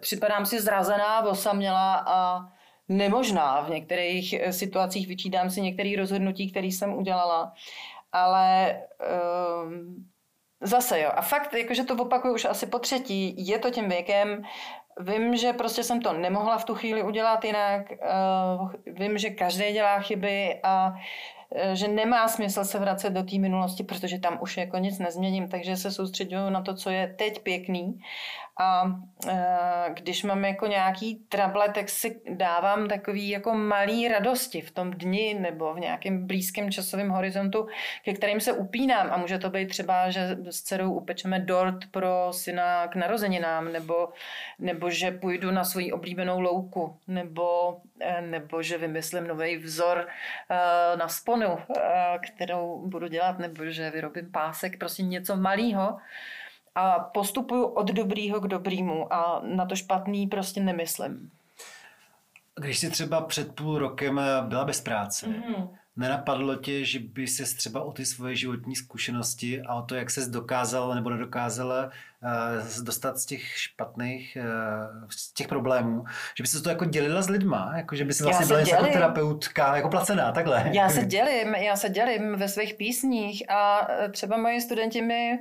[0.00, 2.48] připadám si zrazená, osamělá a
[2.88, 3.60] nemožná.
[3.60, 7.52] V některých eh, situacích vyčídám si některé rozhodnutí, které jsem udělala.
[8.12, 8.80] Ale
[9.64, 10.04] um,
[10.60, 11.10] zase jo.
[11.14, 14.42] A fakt, jakože to opakuju už asi po třetí, je to tím věkem,
[15.00, 17.92] Vím, že prostě jsem to nemohla v tu chvíli udělat jinak.
[17.92, 17.98] Eh,
[18.86, 20.94] vím, že každý dělá chyby a
[21.72, 25.76] že nemá smysl se vracet do té minulosti, protože tam už jako nic nezměním, takže
[25.76, 28.00] se soustředuju na to, co je teď pěkný
[28.60, 28.84] a
[29.28, 34.90] e, když mám jako nějaký trable, tak si dávám takový jako malý radosti v tom
[34.90, 37.66] dni nebo v nějakém blízkém časovém horizontu,
[38.04, 39.08] ke kterým se upínám.
[39.10, 44.08] A může to být třeba, že s dcerou upečeme dort pro syna k narozeninám, nebo,
[44.58, 47.76] nebo že půjdu na svoji oblíbenou louku, nebo,
[48.20, 51.58] nebo že vymyslím nový vzor e, na sponu,
[52.26, 55.98] kterou budu dělat, nebo že vyrobím pásek, prostě něco malého
[56.74, 61.30] a postupuju od dobrýho k dobrýmu a na to špatný prostě nemyslím.
[62.60, 65.68] Když jsi třeba před půl rokem byla bez práce, mm-hmm.
[65.96, 70.10] Nenapadlo tě, že by se třeba o ty svoje životní zkušenosti a o to, jak
[70.10, 76.04] ses dokázala nebo nedokázala uh, dostat z těch špatných, uh, z těch problémů,
[76.36, 78.86] že by se to jako dělila s lidma, jako že by si vlastně byla jako
[78.86, 80.70] terapeutka, jako placená, takhle.
[80.72, 85.38] Já se dělím, já se dělím ve svých písních a třeba moji studenti mi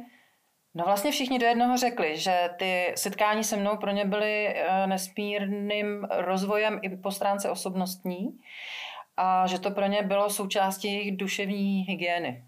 [0.76, 4.88] No vlastně všichni do jednoho řekli, že ty setkání se mnou pro ně byly eh,
[4.88, 8.40] nesmírným rozvojem i po stránce osobnostní
[9.22, 12.44] a že to pro ně bylo součástí jejich duševní hygieny.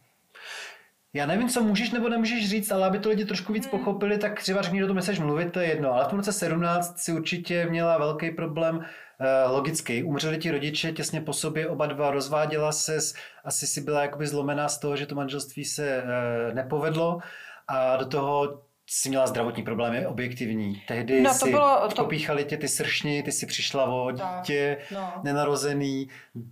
[1.13, 3.79] Já nevím, co můžeš nebo nemůžeš říct, ale aby to lidi trošku víc hmm.
[3.79, 5.93] pochopili, tak třeba řekni, že to chceš mluvit, to je jedno.
[5.93, 8.85] Ale v tom roce 17 si určitě měla velký problém
[9.19, 10.03] eh, logický.
[10.03, 12.97] Umřeli ti rodiče těsně po sobě, oba dva, rozváděla se,
[13.43, 17.19] asi si byla jakoby zlomená z toho, že to manželství se eh, nepovedlo
[17.67, 18.61] a do toho
[18.95, 20.83] si měla zdravotní problémy objektivní.
[20.87, 22.03] Tehdy no, to si bylo, to...
[22.03, 25.13] popíchali tě ty sršni, ty si přišla o dítě, no.
[25.23, 26.09] nenarozený,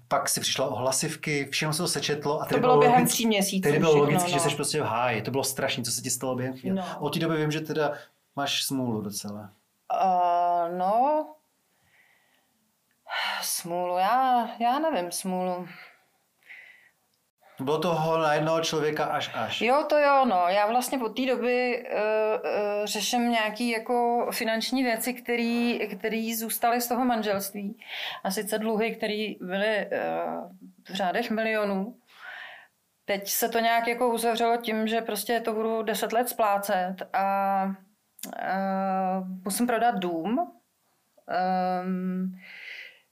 [0.08, 2.42] pak si přišla o hlasivky, všechno se to sečetlo.
[2.42, 3.64] A to bylo, bylo během tří měsíců.
[3.64, 4.38] Tehdy bylo logické, no.
[4.38, 5.22] že jsi prostě v háji.
[5.22, 6.76] To bylo strašné, co se ti stalo během chvíle.
[6.76, 6.86] No.
[7.00, 7.94] Od té doby vím, že teda
[8.36, 9.50] máš smůlu docela.
[10.04, 11.26] Uh, no,
[13.42, 15.68] smůlu, já, já nevím smůlu.
[17.62, 19.62] Bylo toho na jednoho člověka až až.
[19.62, 20.44] Jo, to jo, no.
[20.48, 25.14] Já vlastně od té doby uh, uh, řeším nějaké jako finanční věci,
[25.98, 27.78] které zůstaly z toho manželství.
[28.24, 30.52] A sice dluhy, které byly uh,
[30.90, 31.96] v řádech milionů.
[33.06, 37.66] Teď se to nějak jako uzavřelo tím, že prostě to budu deset let splácet a
[37.66, 40.52] uh, musím prodat dům.
[41.84, 42.36] Um,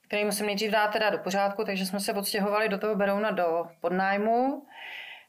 [0.10, 3.65] který musím nejdřív dát teda do pořádku, takže jsme se odstěhovali do toho Berouna do
[3.82, 4.67] podnájmu.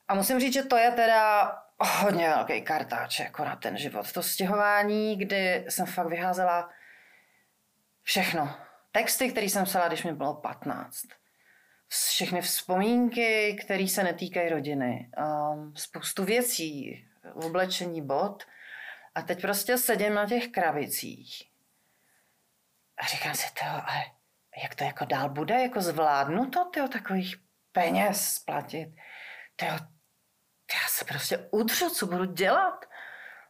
[0.09, 4.13] A musím říct, že to je teda hodně velký kartáč jako na ten život.
[4.13, 6.71] To stěhování, kdy jsem fakt vyházela
[8.03, 8.57] všechno.
[8.93, 11.07] Texty, které jsem psala, když mi bylo 15.
[11.89, 15.11] Všechny vzpomínky, které se netýkají rodiny.
[15.19, 18.45] Um, spoustu věcí, oblečení bod.
[19.15, 21.43] A teď prostě sedím na těch kravicích.
[22.99, 24.20] A říkám si, to, ale
[24.63, 27.37] jak to jako dál bude, jako zvládnu to, tyjo, takových
[27.73, 28.89] peněz splatit.
[29.57, 29.73] Tyjo,
[30.75, 32.85] já se prostě udřu, co budu dělat.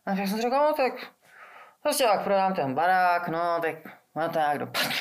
[0.07, 0.93] A tak jsem řekl, no tak
[1.83, 3.77] prostě jak prodám ten barák, no tak
[4.17, 4.95] no to nějak dopadne.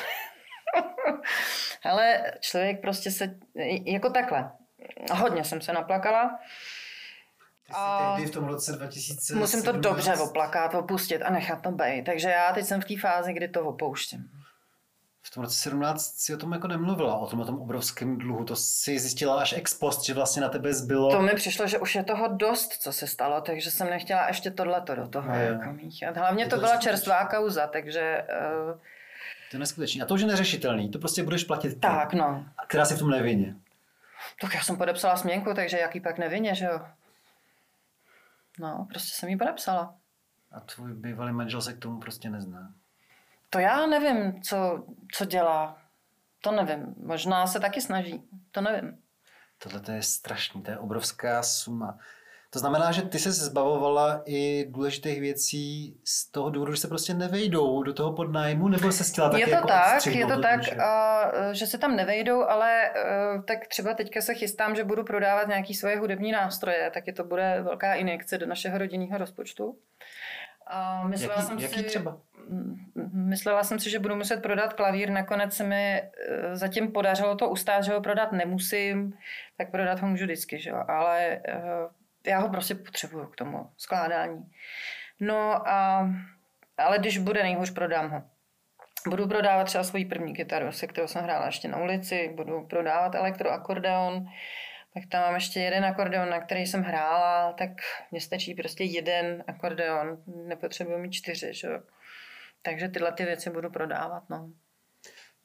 [1.84, 3.38] Ale člověk prostě se,
[3.84, 4.50] jako takhle,
[5.12, 6.38] hodně jsem se naplakala.
[7.72, 9.34] A v tom roce 2000.
[9.34, 12.04] Musím to dobře oplakat, opustit a nechat to být.
[12.04, 14.39] Takže já teď jsem v té fázi, kdy to opouštím
[15.30, 18.44] v tom roce 17 si o tom jako nemluvila, o tom, o tom obrovském dluhu.
[18.44, 21.10] To si zjistila až ex post, že vlastně na tebe zbylo.
[21.10, 24.50] To mi přišlo, že už je toho dost, co se stalo, takže jsem nechtěla ještě
[24.50, 25.40] tohleto do toho jo.
[25.40, 26.16] jako míchat.
[26.16, 28.26] Hlavně Je to to byla čerstvá kauza, takže
[28.72, 28.78] uh,
[29.50, 30.02] To je neskutečný.
[30.02, 30.90] A to už je neřešitelný.
[30.90, 32.46] To prostě budeš platit ty, tak no.
[32.66, 33.56] která si v tom nevině.
[34.40, 36.80] Tak já jsem podepsala směnku, takže jaký pak nevině, že jo?
[38.58, 39.94] No, prostě jsem ji podepsala.
[40.52, 42.72] A tvůj bývalý manžel se k tomu prostě nezná.
[43.50, 44.84] To já nevím, co,
[45.14, 45.76] co dělá.
[46.40, 46.94] To nevím.
[46.96, 48.22] Možná se taky snaží.
[48.50, 48.98] To nevím.
[49.62, 51.98] Tohle to je strašný, to je obrovská suma.
[52.52, 57.14] To znamená, že ty se zbavovala i důležitých věcí z toho důvodu, že se prostě
[57.14, 60.58] nevejdou do toho podnájmu, nebo se chtěla taky je to jako tak, je to tak,
[60.58, 60.76] duše?
[60.76, 62.92] a, že se tam nevejdou, ale e,
[63.46, 67.58] tak třeba teďka se chystám, že budu prodávat nějaký svoje hudební nástroje, taky to bude
[67.62, 69.78] velká injekce do našeho rodinného rozpočtu.
[70.66, 72.20] A myslela Jaký, jsem jaký si, třeba?
[73.12, 76.10] Myslela jsem si, že budu muset prodat klavír, nakonec se mi e,
[76.52, 79.12] zatím podařilo to ustát, že ho prodat nemusím,
[79.56, 81.40] tak prodat ho můžu vždycky, že ale e,
[82.26, 84.50] já ho prostě potřebuju k tomu skládání.
[85.20, 86.08] No a,
[86.78, 88.22] ale když bude nejhůř, prodám ho.
[89.08, 93.14] Budu prodávat třeba svoji první kytaru, se kterou jsem hrála ještě na ulici, budu prodávat
[93.14, 94.26] elektroakordeon,
[94.94, 97.70] tak tam mám ještě jeden akordeon, na který jsem hrála, tak
[98.10, 101.80] mně stačí prostě jeden akordeon, nepotřebuji mít čtyři, že jo.
[102.62, 104.50] Takže tyhle ty věci budu prodávat, no.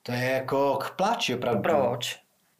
[0.04, 1.62] To je jako k pláči opravdu.
[1.62, 2.20] Proč?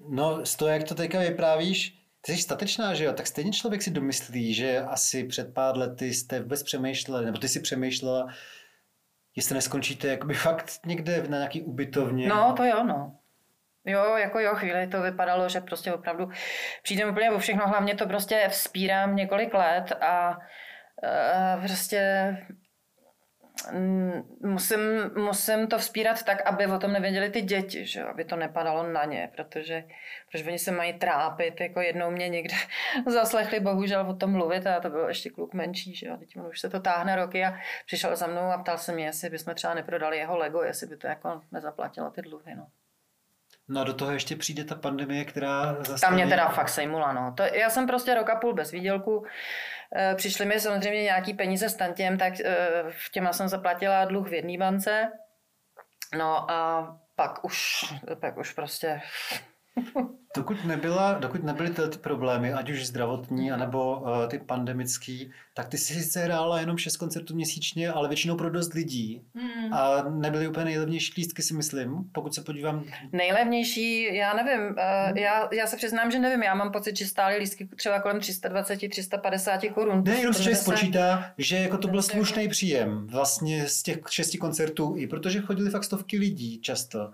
[0.10, 3.14] No z toho, jak to teďka vyprávíš, ty jsi statečná, že jo?
[3.14, 7.48] Tak stejně člověk si domyslí, že asi před pár lety jste vůbec přemýšleli, nebo ty
[7.48, 8.28] si přemýšlela,
[9.36, 12.28] jestli neskončíte jakoby fakt někde na nějaký ubytovně.
[12.28, 13.20] No, to jo, no.
[13.86, 16.30] Jo, jako jo, chvíli to vypadalo, že prostě opravdu
[16.84, 22.56] přijdem úplně o všechno, hlavně to prostě vzpírám několik let a uh, prostě mm,
[24.42, 24.80] musím,
[25.16, 29.06] musím to vzpírat tak, aby o tom nevěděli ty děti, že aby to nepadalo na
[29.06, 29.84] ně, protože,
[30.32, 32.56] protože oni se mají trápit, jako jednou mě někde
[33.08, 36.18] zaslechli bohužel o tom mluvit a to byl ještě kluk menší, že jo?
[36.18, 39.30] teď už se to táhne roky a přišel za mnou a ptal se mě, jestli
[39.30, 42.68] bychom třeba neprodali jeho Lego, jestli by to jako nezaplatilo ty dluhy, no.
[43.68, 46.02] no a do toho ještě přijde ta pandemie, která zastaví...
[46.02, 47.34] Tam mě teda fakt sejmula, no.
[47.38, 49.26] To, já jsem prostě rok a půl bez výdělku.
[49.96, 52.56] E, Přišly mi samozřejmě nějaký peníze s tantěm, tak e,
[52.90, 55.12] v těma jsem zaplatila dluh v jedné bance.
[56.18, 57.86] No a pak už,
[58.20, 59.02] pak už prostě
[60.38, 65.68] Dokud, nebyla, dokud nebyly tyhle ty problémy, ať už zdravotní, anebo uh, ty pandemický, tak
[65.68, 69.22] ty si sice hrála jenom 6 koncertů měsíčně, ale většinou pro dost lidí.
[69.36, 69.74] Hmm.
[69.74, 72.84] A nebyly úplně nejlevnější lístky, si myslím, pokud se podívám.
[73.12, 77.38] Nejlevnější, já nevím, e, já, já se přiznám, že nevím, já mám pocit, že stály
[77.38, 80.04] lístky třeba kolem 320-350 korun.
[80.06, 84.38] Ne, jenom člověk se- spočítá, že jako to byl slušný příjem vlastně z těch šesti
[84.38, 87.12] koncertů, i protože chodili fakt stovky lidí často.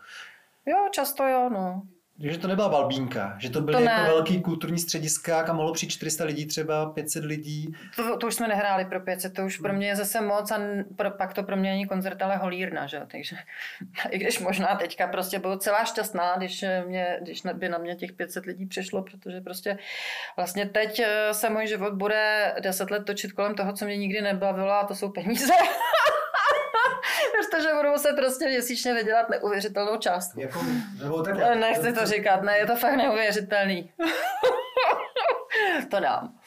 [0.66, 1.82] Jo, často jo, no.
[2.24, 5.90] Že to nebyla balbínka, že to byly To jako velký kulturní střediska, kam mohlo přijít
[5.90, 7.74] 400 lidí, třeba 500 lidí.
[7.96, 10.60] To, to už jsme nehráli pro 500, to už pro mě je zase moc a
[10.96, 13.36] pro, pak to pro mě není koncert, ale holírna, že jo, takže
[14.10, 18.12] i když možná teďka prostě budu celá šťastná, když, mě, když by na mě těch
[18.12, 19.78] 500 lidí přišlo, protože prostě
[20.36, 24.22] vlastně teď eh, se můj život bude 10 let točit kolem toho, co mě nikdy
[24.22, 25.54] nebavilo a to jsou peníze.
[27.50, 30.40] Protože budu muset prostě měsíčně vydělat neuvěřitelnou částku.
[30.42, 30.60] Jako,
[31.04, 31.24] nebo
[31.56, 33.92] Nechci to říkat, ne, je to fakt neuvěřitelný.
[35.92, 36.40] to dám.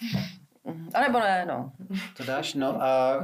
[0.94, 1.72] A nebo ne, no.
[2.16, 3.18] To dáš, no a,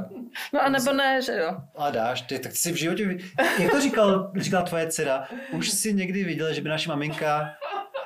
[0.53, 1.57] No a nebo ne, že jo.
[1.77, 3.17] a dáš, ty, tak ty si v životě,
[3.59, 7.53] jak to říkal, říkala tvoje dcera, už si někdy viděla, že by naše maminka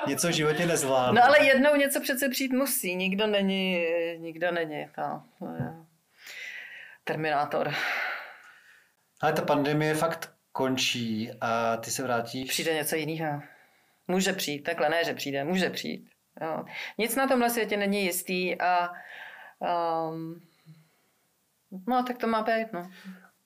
[0.07, 1.11] něco v životě nezvládla.
[1.11, 2.95] No ale jednou něco přece přijít musí.
[2.95, 3.85] Nikdo není,
[4.17, 4.87] nikdo není.
[4.95, 5.01] To,
[5.39, 5.73] to je
[7.03, 7.73] Terminátor.
[9.25, 12.49] Ale ta pandemie fakt končí a ty se vrátíš.
[12.49, 13.41] Přijde něco jiného.
[14.07, 16.09] Může přijít, takhle ne, že přijde, může přijít.
[16.41, 16.65] Jo.
[16.97, 18.91] Nic na tomhle světě není jistý a
[20.09, 20.41] um,
[21.87, 22.91] no tak to má být, no.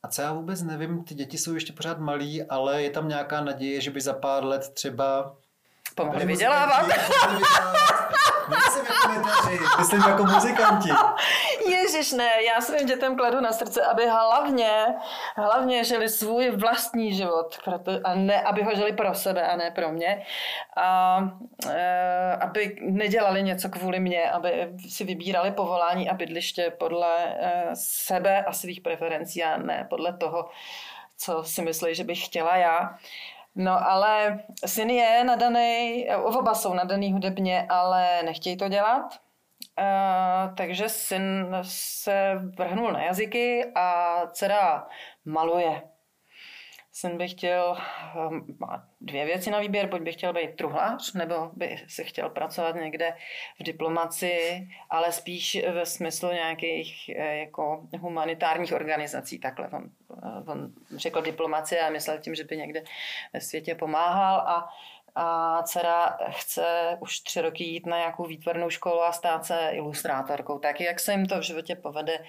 [0.04, 3.42] A co já vůbec nevím, ty děti jsou ještě pořád malí, ale je tam nějaká
[3.42, 5.36] naděje, že by za pár let třeba...
[5.96, 6.88] Pomohli byli vydělávat.
[6.88, 7.60] jako
[9.80, 10.90] myslím jako muzikanti.
[11.70, 14.86] Ježiš, ne, já svým dětem kladu na srdce, aby hlavně,
[15.36, 19.72] hlavně žili svůj vlastní život, proto, a ne, aby ho žili pro sebe a ne
[19.72, 20.26] pro mě.
[20.76, 21.20] A
[21.70, 28.44] e, aby nedělali něco kvůli mě, aby si vybírali povolání a bydliště podle e, sebe
[28.44, 30.50] a svých preferencí a ne podle toho,
[31.18, 32.98] co si myslí, že bych chtěla já.
[33.60, 39.20] No ale syn je nadaný, oba jsou nadaný hudebně, ale nechtějí to dělat.
[39.80, 44.88] Uh, takže syn se vrhnul na jazyky a dcera
[45.26, 45.82] maluje.
[47.00, 47.78] Jsem bych chtěl,
[48.30, 52.30] um, má dvě věci na výběr, buď bych chtěl být truhlář, nebo by se chtěl
[52.30, 53.14] pracovat někde
[53.60, 59.70] v diplomaci, ale spíš ve smyslu nějakých eh, jako humanitárních organizací, takhle.
[59.70, 59.90] On,
[60.24, 62.84] eh, on řekl diplomaci a myslel tím, že by někde
[63.34, 64.70] ve světě pomáhal a
[65.16, 70.60] a dcera chce už tři roky jít na nějakou výtvarnou školu a stát se ilustrátorkou.
[70.60, 72.26] Tak jak se jim to v životě povede,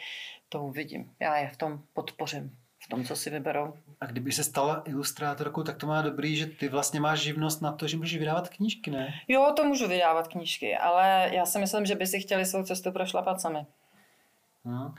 [0.49, 1.15] to uvidím.
[1.21, 2.60] Já je v tom podpořím
[2.91, 3.75] tom, co si vyberou.
[4.01, 7.73] A kdyby se stala ilustrátorkou, tak to má dobrý, že ty vlastně máš živnost na
[7.73, 9.15] to, že můžeš vydávat knížky, ne?
[9.29, 12.93] Jo, to můžu vydávat knížky, ale já si myslím, že by si chtěli svou cestu
[12.93, 13.67] prošlapat sami.
[14.65, 14.95] No.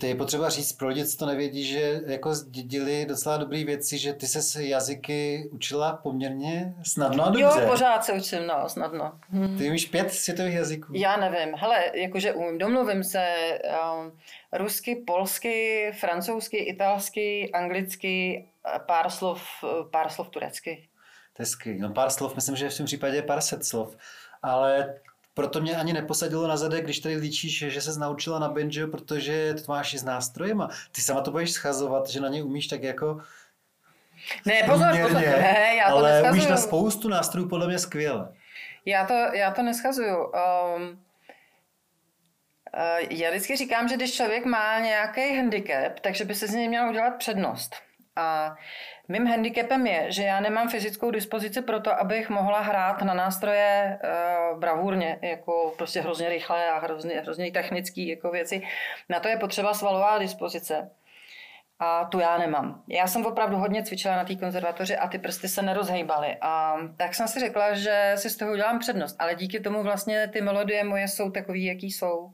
[0.00, 3.98] Ty je potřeba říct pro lidi, co to nevědí, že jako zdědili docela dobré věci,
[3.98, 7.60] že ty se jazyky učila poměrně snadno a dobře.
[7.60, 9.18] Jo, pořád se učím, no, snadno.
[9.30, 9.58] Hm.
[9.58, 10.92] Ty umíš pět světových jazyků?
[10.94, 11.54] Já nevím.
[11.54, 13.34] Hele, jakože umím, domluvím se
[13.94, 14.18] um,
[14.52, 18.48] rusky, polsky, francouzsky, italsky, anglicky,
[18.86, 19.42] pár slov,
[19.90, 20.88] pár slov turecky.
[21.36, 21.80] To je skvělý.
[21.80, 23.96] No pár slov, myslím, že v tom případě je pár set slov.
[24.42, 24.94] Ale
[25.34, 29.54] proto mě ani neposadilo na zadek, když tady líčíš, že se naučila na banjo, protože
[29.54, 32.66] to máš i s nástrojem a ty sama to budeš schazovat, že na ně umíš
[32.66, 33.20] tak jako
[34.46, 35.20] ne, pozor, pozor.
[35.20, 36.32] Ne, já to ale neschazuju.
[36.32, 38.32] umíš na spoustu nástrojů podle mě skvěle.
[38.84, 40.16] Já to, já to neschazuju.
[40.16, 40.32] Um,
[42.76, 46.68] uh, já vždycky říkám, že když člověk má nějaký handicap, takže by se z něj
[46.68, 47.74] měl udělat přednost.
[48.16, 48.56] A
[49.08, 53.98] mým handicapem je, že já nemám fyzickou dispozici pro to, abych mohla hrát na nástroje
[54.52, 58.62] uh, bravurně, jako prostě hrozně rychle a hrozně, hrozně technický jako věci.
[59.08, 60.90] Na to je potřeba svalová dispozice.
[61.78, 62.82] A tu já nemám.
[62.88, 66.36] Já jsem opravdu hodně cvičila na té konzervatoři a ty prsty se nerozhejbaly.
[66.40, 69.16] A tak jsem si řekla, že si z toho udělám přednost.
[69.18, 72.32] Ale díky tomu vlastně ty melodie moje jsou takový, jaký jsou.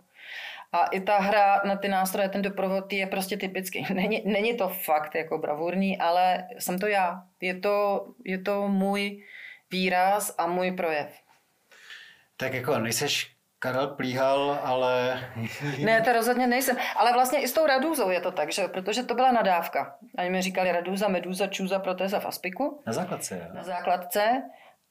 [0.72, 3.86] A i ta hra na ty nástroje, ten doprovod je prostě typický.
[3.94, 7.22] Není, není to fakt jako bravurní, ale jsem to já.
[7.40, 9.24] Je to, je to můj
[9.70, 11.20] výraz a můj projev.
[12.36, 15.20] Tak jako nejseš Karel Plíhal, ale...
[15.84, 16.76] ne, to rozhodně nejsem.
[16.96, 18.68] Ale vlastně i s tou radůzou je to tak, že?
[18.68, 19.96] protože to byla nadávka.
[20.18, 22.82] Ani mi říkali radůza, medúza, čůza, protéza v aspiku.
[22.86, 23.54] Na základce, jo.
[23.54, 24.42] Na základce.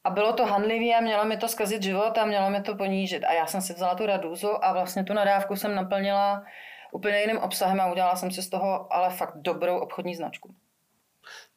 [0.07, 3.23] A bylo to handlivé a mělo mi to zkazit život a mělo mi to ponížit.
[3.23, 6.43] A já jsem si vzala tu radůzu a vlastně tu nadávku jsem naplnila
[6.91, 10.55] úplně jiným obsahem a udělala jsem si z toho ale fakt dobrou obchodní značku.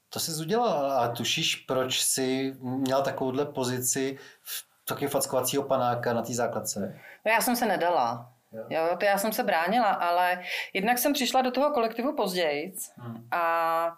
[0.09, 6.23] To jsi udělala a tušíš, proč jsi měla takovouhle pozici v taky fackovacího panáka na
[6.23, 7.01] té základce?
[7.25, 8.33] No já jsem se nedala.
[8.53, 8.65] Jo.
[8.69, 10.43] jo, to já jsem se bránila, ale
[10.73, 13.29] jednak jsem přišla do toho kolektivu později hmm.
[13.31, 13.93] a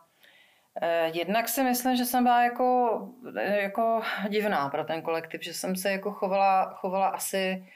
[1.12, 3.00] jednak si myslím, že jsem byla jako,
[3.36, 7.66] jako divná pro ten kolektiv, že jsem se jako chovala, chovala asi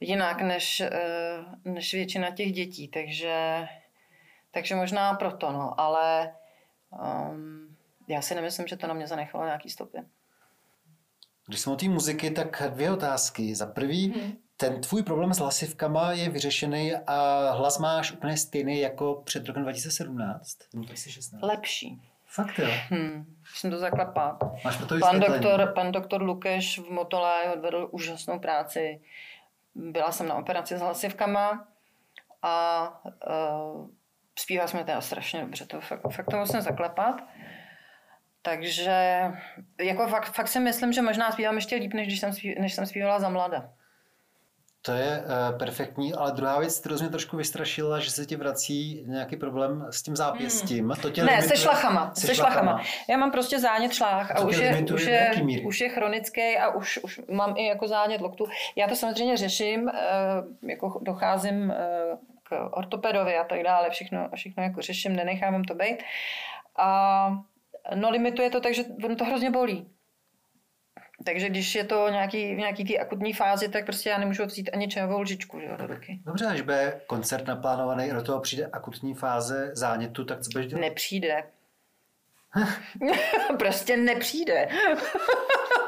[0.00, 3.66] jinak než, eh, než většina těch dětí, takže,
[4.50, 6.34] takže možná proto, no, ale
[6.90, 7.76] um,
[8.08, 9.98] já si nemyslím, že to na mě zanechalo nějaký stopy.
[11.46, 13.54] Když jsme o té muziky, tak dvě otázky.
[13.54, 14.32] Za prvý, hmm.
[14.56, 19.62] ten tvůj problém s hlasivkama je vyřešený a hlas máš úplně stejný jako před rokem
[19.62, 20.58] 2017?
[20.74, 21.42] 2016.
[21.42, 22.11] Lepší.
[22.34, 22.68] Fakt jo?
[22.88, 23.24] Hmm,
[23.54, 24.38] jsem to zaklapá.
[24.64, 29.00] Máš to pan doktor, pan doktor Lukeš v Motole odvedl úžasnou práci.
[29.74, 31.68] Byla jsem na operaci s hlasivkama
[32.42, 33.88] a uh,
[34.38, 35.66] zpívala jsme teda strašně dobře.
[35.66, 37.24] To fakt, fakt to musím zaklepat.
[38.42, 39.22] Takže
[39.80, 42.74] jako fakt, fakt si myslím, že možná zpívám ještě líp, než, když jsem, zpívala, než
[42.74, 43.72] jsem zpívala za mlada.
[44.84, 49.04] To je uh, perfektní, ale druhá věc, kterou mě trošku vystrašila, že se ti vrací
[49.06, 50.84] nějaký problém s tím zápěstím.
[50.84, 50.96] Hmm.
[51.02, 51.56] To tě ne, limituje...
[51.56, 52.14] se šlachama.
[52.14, 52.70] Se, se šlachama.
[52.70, 52.84] šlachama.
[53.08, 55.30] Já mám prostě zánět šlách a už je, už, je,
[55.66, 58.46] už je chronický a už, už mám i jako zánět loktu.
[58.76, 59.90] Já to samozřejmě řeším, uh,
[60.70, 65.96] jako docházím uh, k ortopedovi a tak dále, všechno, všechno jako řeším, nenechávám to být.
[66.76, 67.28] A
[67.94, 68.84] no limituje to tak, že
[69.18, 69.86] to hrozně bolí.
[71.24, 74.70] Takže když je to nějaký, v nějaký té akutní fázi, tak prostě já nemůžu vzít
[74.72, 76.20] ani čajovou lžičku že, do ruky.
[76.26, 80.66] Dobře, až bude koncert naplánovaný a do toho přijde akutní fáze zánětu, tak co budeš
[80.66, 80.80] dělat?
[80.80, 81.44] Nepřijde.
[83.58, 84.68] prostě nepřijde.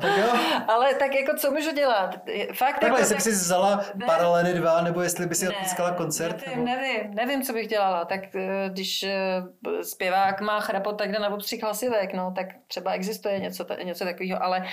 [0.00, 0.38] Tak jo.
[0.68, 2.14] Ale tak jako co můžu dělat?
[2.52, 3.22] Fakt Takhle, jako, jestli tak...
[3.22, 4.06] si vzala ne.
[4.06, 6.46] paralely dva, nebo jestli by si ne, odpískala koncert?
[6.46, 6.80] Nevím, nebo...
[6.80, 8.04] nevím, nevím, co bych dělala.
[8.04, 9.42] Tak eh, když eh,
[9.82, 14.42] zpěvák má chrapot, tak jde na obstřih hlasivek, no, tak třeba existuje něco, něco takového,
[14.42, 14.66] ale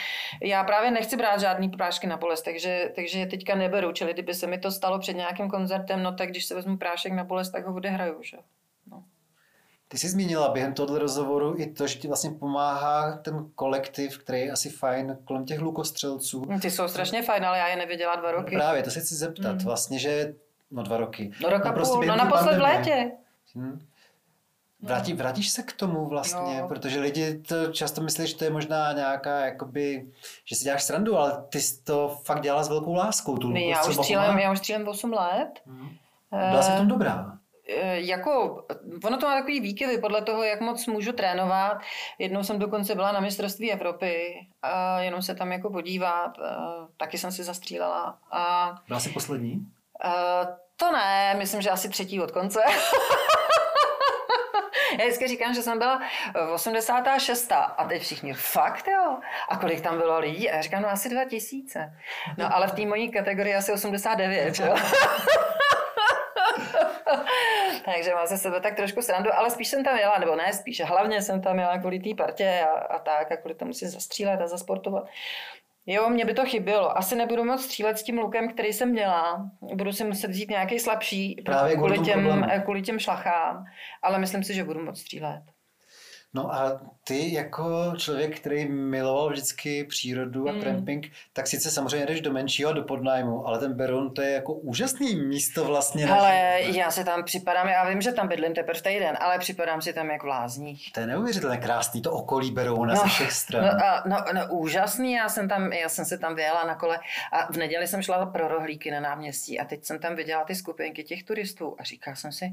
[0.43, 4.34] já právě nechci brát žádný prášky na bolest, takže, takže je teďka neberu, čili kdyby
[4.34, 7.49] se mi to stalo před nějakým koncertem, no tak když se vezmu prášek na bolest,
[7.49, 8.38] tak ho odehraju, že?
[9.86, 9.89] No.
[9.89, 14.39] Ty jsi zmínila během tohoto rozhovoru i to, že ti vlastně pomáhá ten kolektiv, který
[14.39, 16.45] je asi fajn kolem těch lukostřelců.
[16.61, 18.55] Ty jsou strašně fajn, ale já je neviděla dva roky.
[18.55, 19.53] Právě, to se chci zeptat.
[19.53, 19.65] Mm.
[19.65, 20.33] Vlastně, že
[20.71, 21.31] no dva roky.
[21.43, 23.11] No roka no, prostě půl, no naposled v létě.
[23.55, 23.79] Hmm.
[24.81, 26.67] Vrátí, vrátíš se k tomu vlastně, Jo.
[26.67, 30.11] protože lidi to často myslí, že to je možná nějaká, jakoby,
[30.45, 33.38] že si děláš srandu, ale ty jsi to fakt dělala s velkou láskou.
[33.38, 35.61] Tu já už střílem, já už střílem 8 let.
[35.65, 35.89] Mhm.
[36.31, 37.38] Byla jsi v tom dobrá.
[37.70, 38.63] Eh, Jako,
[39.05, 41.78] ono to má takový výkyvy podle toho, jak moc můžu trénovat.
[42.20, 46.32] Jednou jsem dokonce byla na mistrovství Evropy a jenom se tam jako podívat.
[46.45, 46.55] eh,
[46.97, 48.18] Taky jsem si zastřílela.
[48.32, 49.59] A Byla jsi poslední?
[50.05, 50.47] eh,
[50.78, 52.61] to ne, myslím, že asi třetí od konce.
[54.99, 56.01] Já vždycky říkám, že jsem byla
[56.47, 57.51] v 86.
[57.51, 59.18] A teď všichni, fakt jo?
[59.49, 60.49] A kolik tam bylo lidí?
[60.51, 61.93] A já říkám, no asi 2000.
[62.38, 64.76] No ale v té mojí kategorii asi 89, jo?
[67.85, 70.81] Takže mám ze sebe tak trošku srandu, ale spíš jsem tam jela, nebo ne spíš,
[70.81, 74.41] hlavně jsem tam jela kvůli té partě a, a tak, a kvůli tomu si zastřílet
[74.41, 75.07] a zasportovat.
[75.87, 76.97] Jo, mě by to chybělo.
[76.97, 79.49] Asi nebudu moc střílet s tím lukem, který jsem měla.
[79.61, 82.63] Budu si muset vzít nějaký slabší Právě kvůli těm, problému.
[82.63, 83.65] kvůli těm šlachám,
[84.01, 85.43] ale myslím si, že budu moc střílet.
[86.36, 90.61] No a ty jako člověk, který miloval vždycky přírodu a Mm.
[90.61, 94.53] tramping, tak sice samozřejmě jdeš do menšího, do podnájmu, ale ten Beroun to je jako
[94.53, 96.07] úžasný místo vlastně.
[96.09, 99.93] Ale já se tam připadám, já vím, že tam bydlím teprve týden, ale připadám si
[99.93, 100.91] tam jak v lázních.
[100.91, 103.63] To je neuvěřitelně krásný, to okolí Berouna ze všech stran.
[103.65, 106.99] No, a, no, no, úžasný, já jsem, tam, já jsem se tam vyjela na kole
[107.31, 110.55] a v neděli jsem šla pro rohlíky na náměstí a teď jsem tam viděla ty
[110.55, 112.51] skupinky těch turistů a říkala jsem si,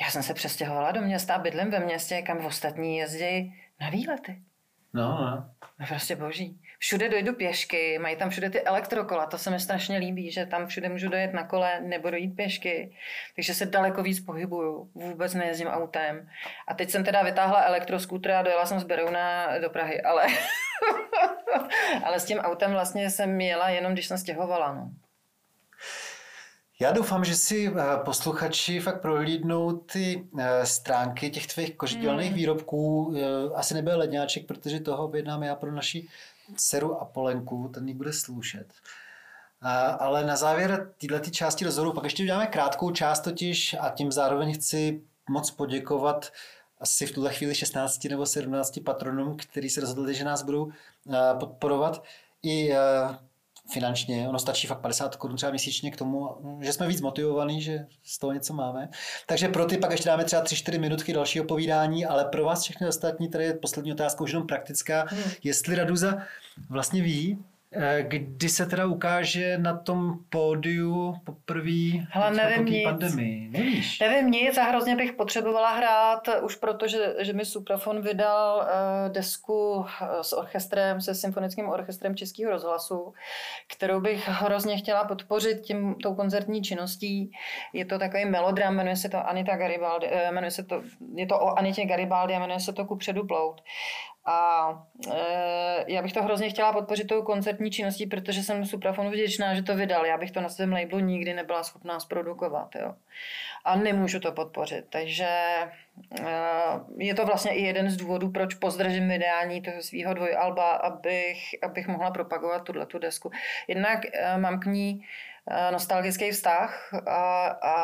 [0.00, 4.42] já jsem se přestěhovala do města a bydlím ve městě, kam ostatní jezdí na výlety.
[4.92, 5.50] No, no.
[5.78, 6.60] No prostě boží.
[6.78, 10.66] Všude dojdu pěšky, mají tam všude ty elektrokola, to se mi strašně líbí, že tam
[10.66, 12.96] všude můžu dojet na kole nebo dojít pěšky,
[13.34, 16.28] takže se daleko víc pohybuju, vůbec nejezdím autem.
[16.68, 20.26] A teď jsem teda vytáhla elektroskútr a dojela jsem z Berouna do Prahy, ale,
[22.04, 24.74] ale s tím autem vlastně jsem jela jenom, když jsem stěhovala.
[24.74, 24.90] No.
[26.80, 27.72] Já doufám, že si eh,
[28.04, 32.36] posluchači fakt prohlídnou ty eh, stránky těch tvých kožedělných Hmm.
[32.36, 33.14] výrobků.
[33.16, 36.08] Eh, Asi nebude ledňáček, protože toho objednám já pro naši
[36.56, 38.66] dceru a Polenku, ten jí bude slušet.
[39.98, 44.54] Ale na závěr této části rozhovoru pak ještě uděláme krátkou část totiž a tím zároveň
[44.54, 46.32] chci moc poděkovat
[46.80, 50.70] asi v tuhle chvíli 16 nebo 17 patronům, kteří se rozhodli, že nás budou
[51.40, 52.02] podporovat
[52.42, 52.72] i
[53.72, 54.28] finančně.
[54.28, 56.28] Ono stačí fakt 50 korun třeba měsíčně k tomu,
[56.60, 58.88] že jsme víc motivovaní, že z toho něco máme.
[59.26, 62.88] Takže pro ty pak ještě dáme třeba 3-4 minutky dalšího povídání, ale pro vás všechny
[62.88, 65.06] ostatní, tady je poslední otázka už jenom praktická.
[65.08, 65.22] Hmm.
[65.42, 66.18] Jestli Raduza
[66.68, 67.38] vlastně ví,
[68.02, 72.84] kdy se teda ukáže na tom pódiu poprvé Hele, nevím po nic.
[72.84, 73.48] pandemii?
[73.48, 74.00] Nevíš?
[74.00, 79.84] Nevím nic a hrozně bych potřebovala hrát, už protože že mi Suprafon vydal uh, desku
[80.02, 83.14] eh, s orchestrem, se symfonickým orchestrem Českého rozhlasu,
[83.68, 87.30] kterou bych hrozně chtěla podpořit tím, tou koncertní činností.
[87.72, 90.82] Je to takový melodram, jmenuje se to Anita Garibaldi, eh, jmenuje se to,
[91.14, 93.60] je to o Anitě Garibaldi a jmenuje se to Kupředu plout.
[94.26, 94.68] A
[95.12, 99.62] e, já bych to hrozně chtěla podpořit tou koncertní činností, protože jsem Suprafonu vděčná, že
[99.62, 100.06] to vydal.
[100.06, 102.74] Já bych to na svém labelu nikdy nebyla schopná zprodukovat.
[102.74, 102.94] Jo.
[103.64, 104.84] A nemůžu to podpořit.
[104.90, 105.68] Takže e,
[106.98, 111.88] je to vlastně i jeden z důvodů, proč pozdržím vydání toho svého dvojalba, abych, abych
[111.88, 113.30] mohla propagovat tuhle tu desku.
[113.68, 115.06] Jednak e, mám k ní
[115.70, 117.76] nostalgický vztah a, a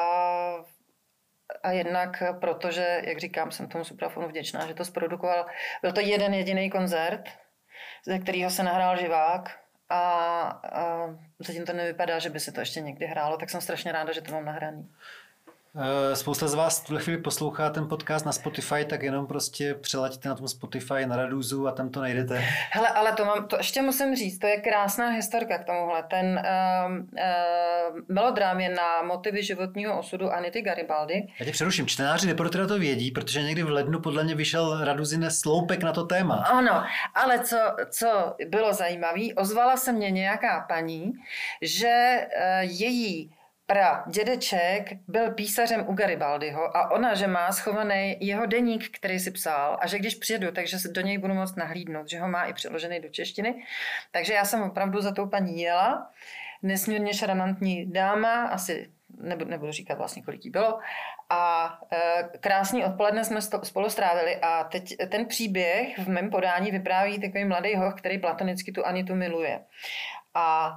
[1.63, 5.47] a jednak protože, jak říkám, jsem tomu Suprafonu vděčná, že to zprodukoval.
[5.83, 7.29] Byl to jeden jediný koncert,
[8.07, 9.51] ze kterého se nahrál živák
[9.89, 10.01] a,
[10.73, 11.07] a
[11.39, 14.21] zatím to nevypadá, že by se to ještě někdy hrálo, tak jsem strašně ráda, že
[14.21, 14.89] to mám nahraný.
[15.77, 19.75] Eh, Spousta z vás v tuhle chvíli poslouchá ten podcast na Spotify, tak jenom prostě
[19.75, 22.45] přelaďte na tom Spotify na Raduzu a tam to najdete.
[22.71, 26.03] Hele, ale to, mám, to ještě musím říct, to je krásná historka k tomuhle.
[26.03, 26.27] Ten
[26.87, 31.29] um, uh, melodrám je na motivy životního osudu Anity Garibaldi.
[31.41, 35.31] Já tě přeruším, čtenáři Reportera to vědí, protože někdy v lednu podle mě vyšel Raduzine
[35.31, 36.35] sloupek na to téma.
[36.35, 37.59] Ano, ale co,
[37.91, 41.13] co bylo zajímavé, ozvala se mně nějaká paní,
[41.63, 43.31] že uh, její
[43.67, 49.31] pra dědeček byl písařem u Garibaldiho a ona, že má schovaný jeho deník, který si
[49.31, 52.45] psal a že když přijedu, takže se do něj budu moct nahlídnout, že ho má
[52.45, 53.65] i přeložený do češtiny.
[54.11, 56.11] Takže já jsem opravdu za tou paní jela.
[56.63, 58.91] Nesmírně šarmantní dáma, asi
[59.21, 60.79] nebudu, nebudu říkat vlastně, kolik jí bylo.
[61.31, 66.71] A e, krásný odpoledne jsme sto, spolu strávili a teď ten příběh v mém podání
[66.71, 69.61] vypráví takový mladý hoch, který platonicky tu Anitu miluje.
[70.35, 70.73] A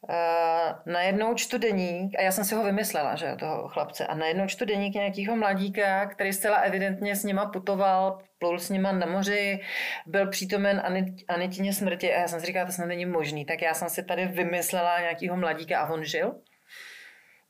[0.00, 4.46] Uh, najednou čtu deník, a já jsem si ho vymyslela, že toho chlapce, a najednou
[4.46, 9.60] čtu deník nějakého mladíka, který zcela evidentně s nima putoval, plul s nima na moři,
[10.06, 13.62] byl přítomen Anit, Anitině smrti a já jsem si říkala, to snad není možný, tak
[13.62, 16.34] já jsem si tady vymyslela nějakého mladíka a on žil.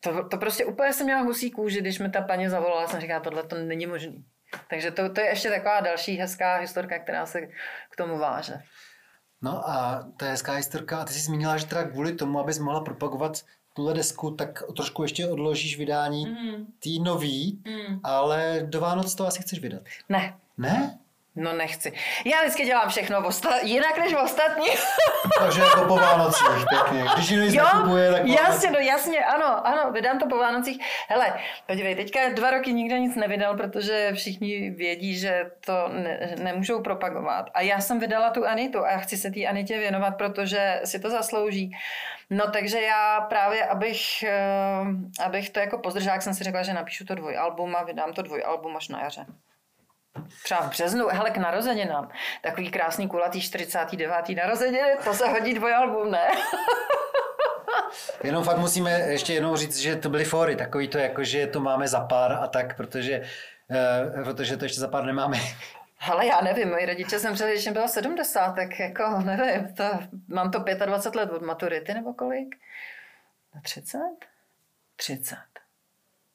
[0.01, 3.20] To, to prostě úplně jsem měla husí kůži, když mi ta paní zavolala, jsem říkala,
[3.20, 4.24] tohle to není možný.
[4.70, 7.40] Takže to, to je ještě taková další hezká historka, která se
[7.90, 8.55] k tomu váže.
[9.43, 10.99] No a to je hezká historka.
[10.99, 15.03] A ty jsi zmínila, že teda kvůli tomu, abys mohla propagovat tuhle desku, tak trošku
[15.03, 16.66] ještě odložíš vydání mm.
[16.78, 18.01] tý nový, mm.
[18.03, 19.82] ale do Vánoc to asi chceš vydat.
[20.09, 20.36] Ne.
[20.59, 20.99] Ne?
[21.39, 21.93] No nechci.
[22.24, 24.66] Já vždycky dělám všechno osta- jinak než ostatní.
[25.39, 27.05] Takže jako po Vánocích, pěkně.
[27.14, 28.26] Když jiný nekupuje, tak...
[28.26, 30.80] Jasně, no jasně, ano, ano, vydám to po Vánocích.
[31.09, 31.32] Hele,
[31.66, 37.51] podívej, teďka dva roky nikdo nic nevydal, protože všichni vědí, že to ne, nemůžou propagovat.
[37.55, 40.99] A já jsem vydala tu Anitu a já chci se té Anitě věnovat, protože si
[40.99, 41.76] to zaslouží.
[42.30, 46.74] No takže já právě, abych, eh, abych to jako pozdržela, jak jsem si řekla, že
[46.74, 49.26] napíšu to dvojalbum a vydám to dvojalbum až na jaře
[50.42, 52.11] třeba v březnu, hele, k narozeninám.
[52.42, 54.36] Takový krásný kulatý 49.
[54.36, 56.28] narozeniny, to se hodí dvojalbum, ne?
[58.24, 61.61] Jenom fakt musíme ještě jednou říct, že to byly fóry, takový to jako, že to
[61.61, 63.22] máme za pár a tak, protože,
[64.16, 65.38] uh, protože to ještě za pár nemáme.
[66.00, 69.84] Ale já nevím, moji rodiče jsem především bylo 70, tak jako nevím, to,
[70.28, 72.56] mám to 25 let od maturity nebo kolik?
[73.54, 73.98] Na 30?
[74.96, 75.36] 30.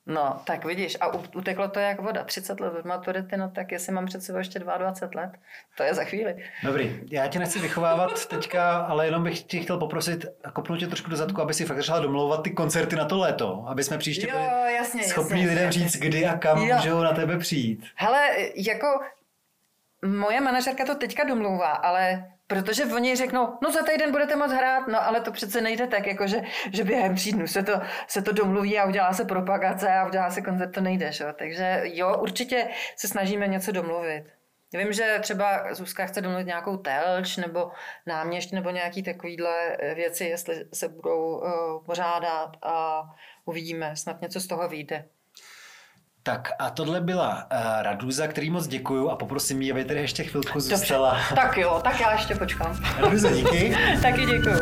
[0.06, 2.24] No, tak vidíš, a uteklo to jak voda.
[2.24, 5.32] 30 let od maturity, no tak jestli mám před sebou ještě 22 let,
[5.78, 6.36] to je za chvíli.
[6.64, 11.10] Dobrý, já tě nechci vychovávat teďka, ale jenom bych tě chtěl poprosit kopnout tě trošku
[11.10, 14.28] do zadku, aby si fakt začala domlouvat ty koncerty na to léto, aby jsme příště
[14.28, 15.84] jo, jasně, schopni jasně, lidem jasně.
[15.84, 16.76] říct, kdy a kam jo.
[16.76, 17.86] můžou na tebe přijít.
[17.96, 18.88] Hele, jako
[20.06, 24.88] moje manažerka to teďka domlouvá, ale Protože oni řeknou, no za týden budete moc hrát,
[24.88, 26.42] no ale to přece nejde tak, jako že,
[26.74, 27.74] že během tří dnů se to,
[28.08, 31.26] se to domluví a udělá se propagace a udělá se koncert, to nejde, že?
[31.38, 34.24] Takže jo, určitě se snažíme něco domluvit.
[34.74, 37.72] Vím, že třeba Zuzka chce domluvit nějakou telč nebo
[38.06, 43.04] náměšť nebo nějaký takovýhle věci, jestli se budou uh, pořádat a
[43.46, 45.06] uvidíme, snad něco z toho vyjde.
[46.26, 50.24] Tak a tohle byla uh, Raduza, který moc děkuju a poprosím ji, aby tady ještě
[50.24, 51.10] chvilku zůstala.
[51.14, 51.36] Dobře.
[51.36, 52.80] Tak jo, tak já ještě počkám.
[52.98, 53.78] Raduza, díky.
[54.02, 54.56] Taky děkuju.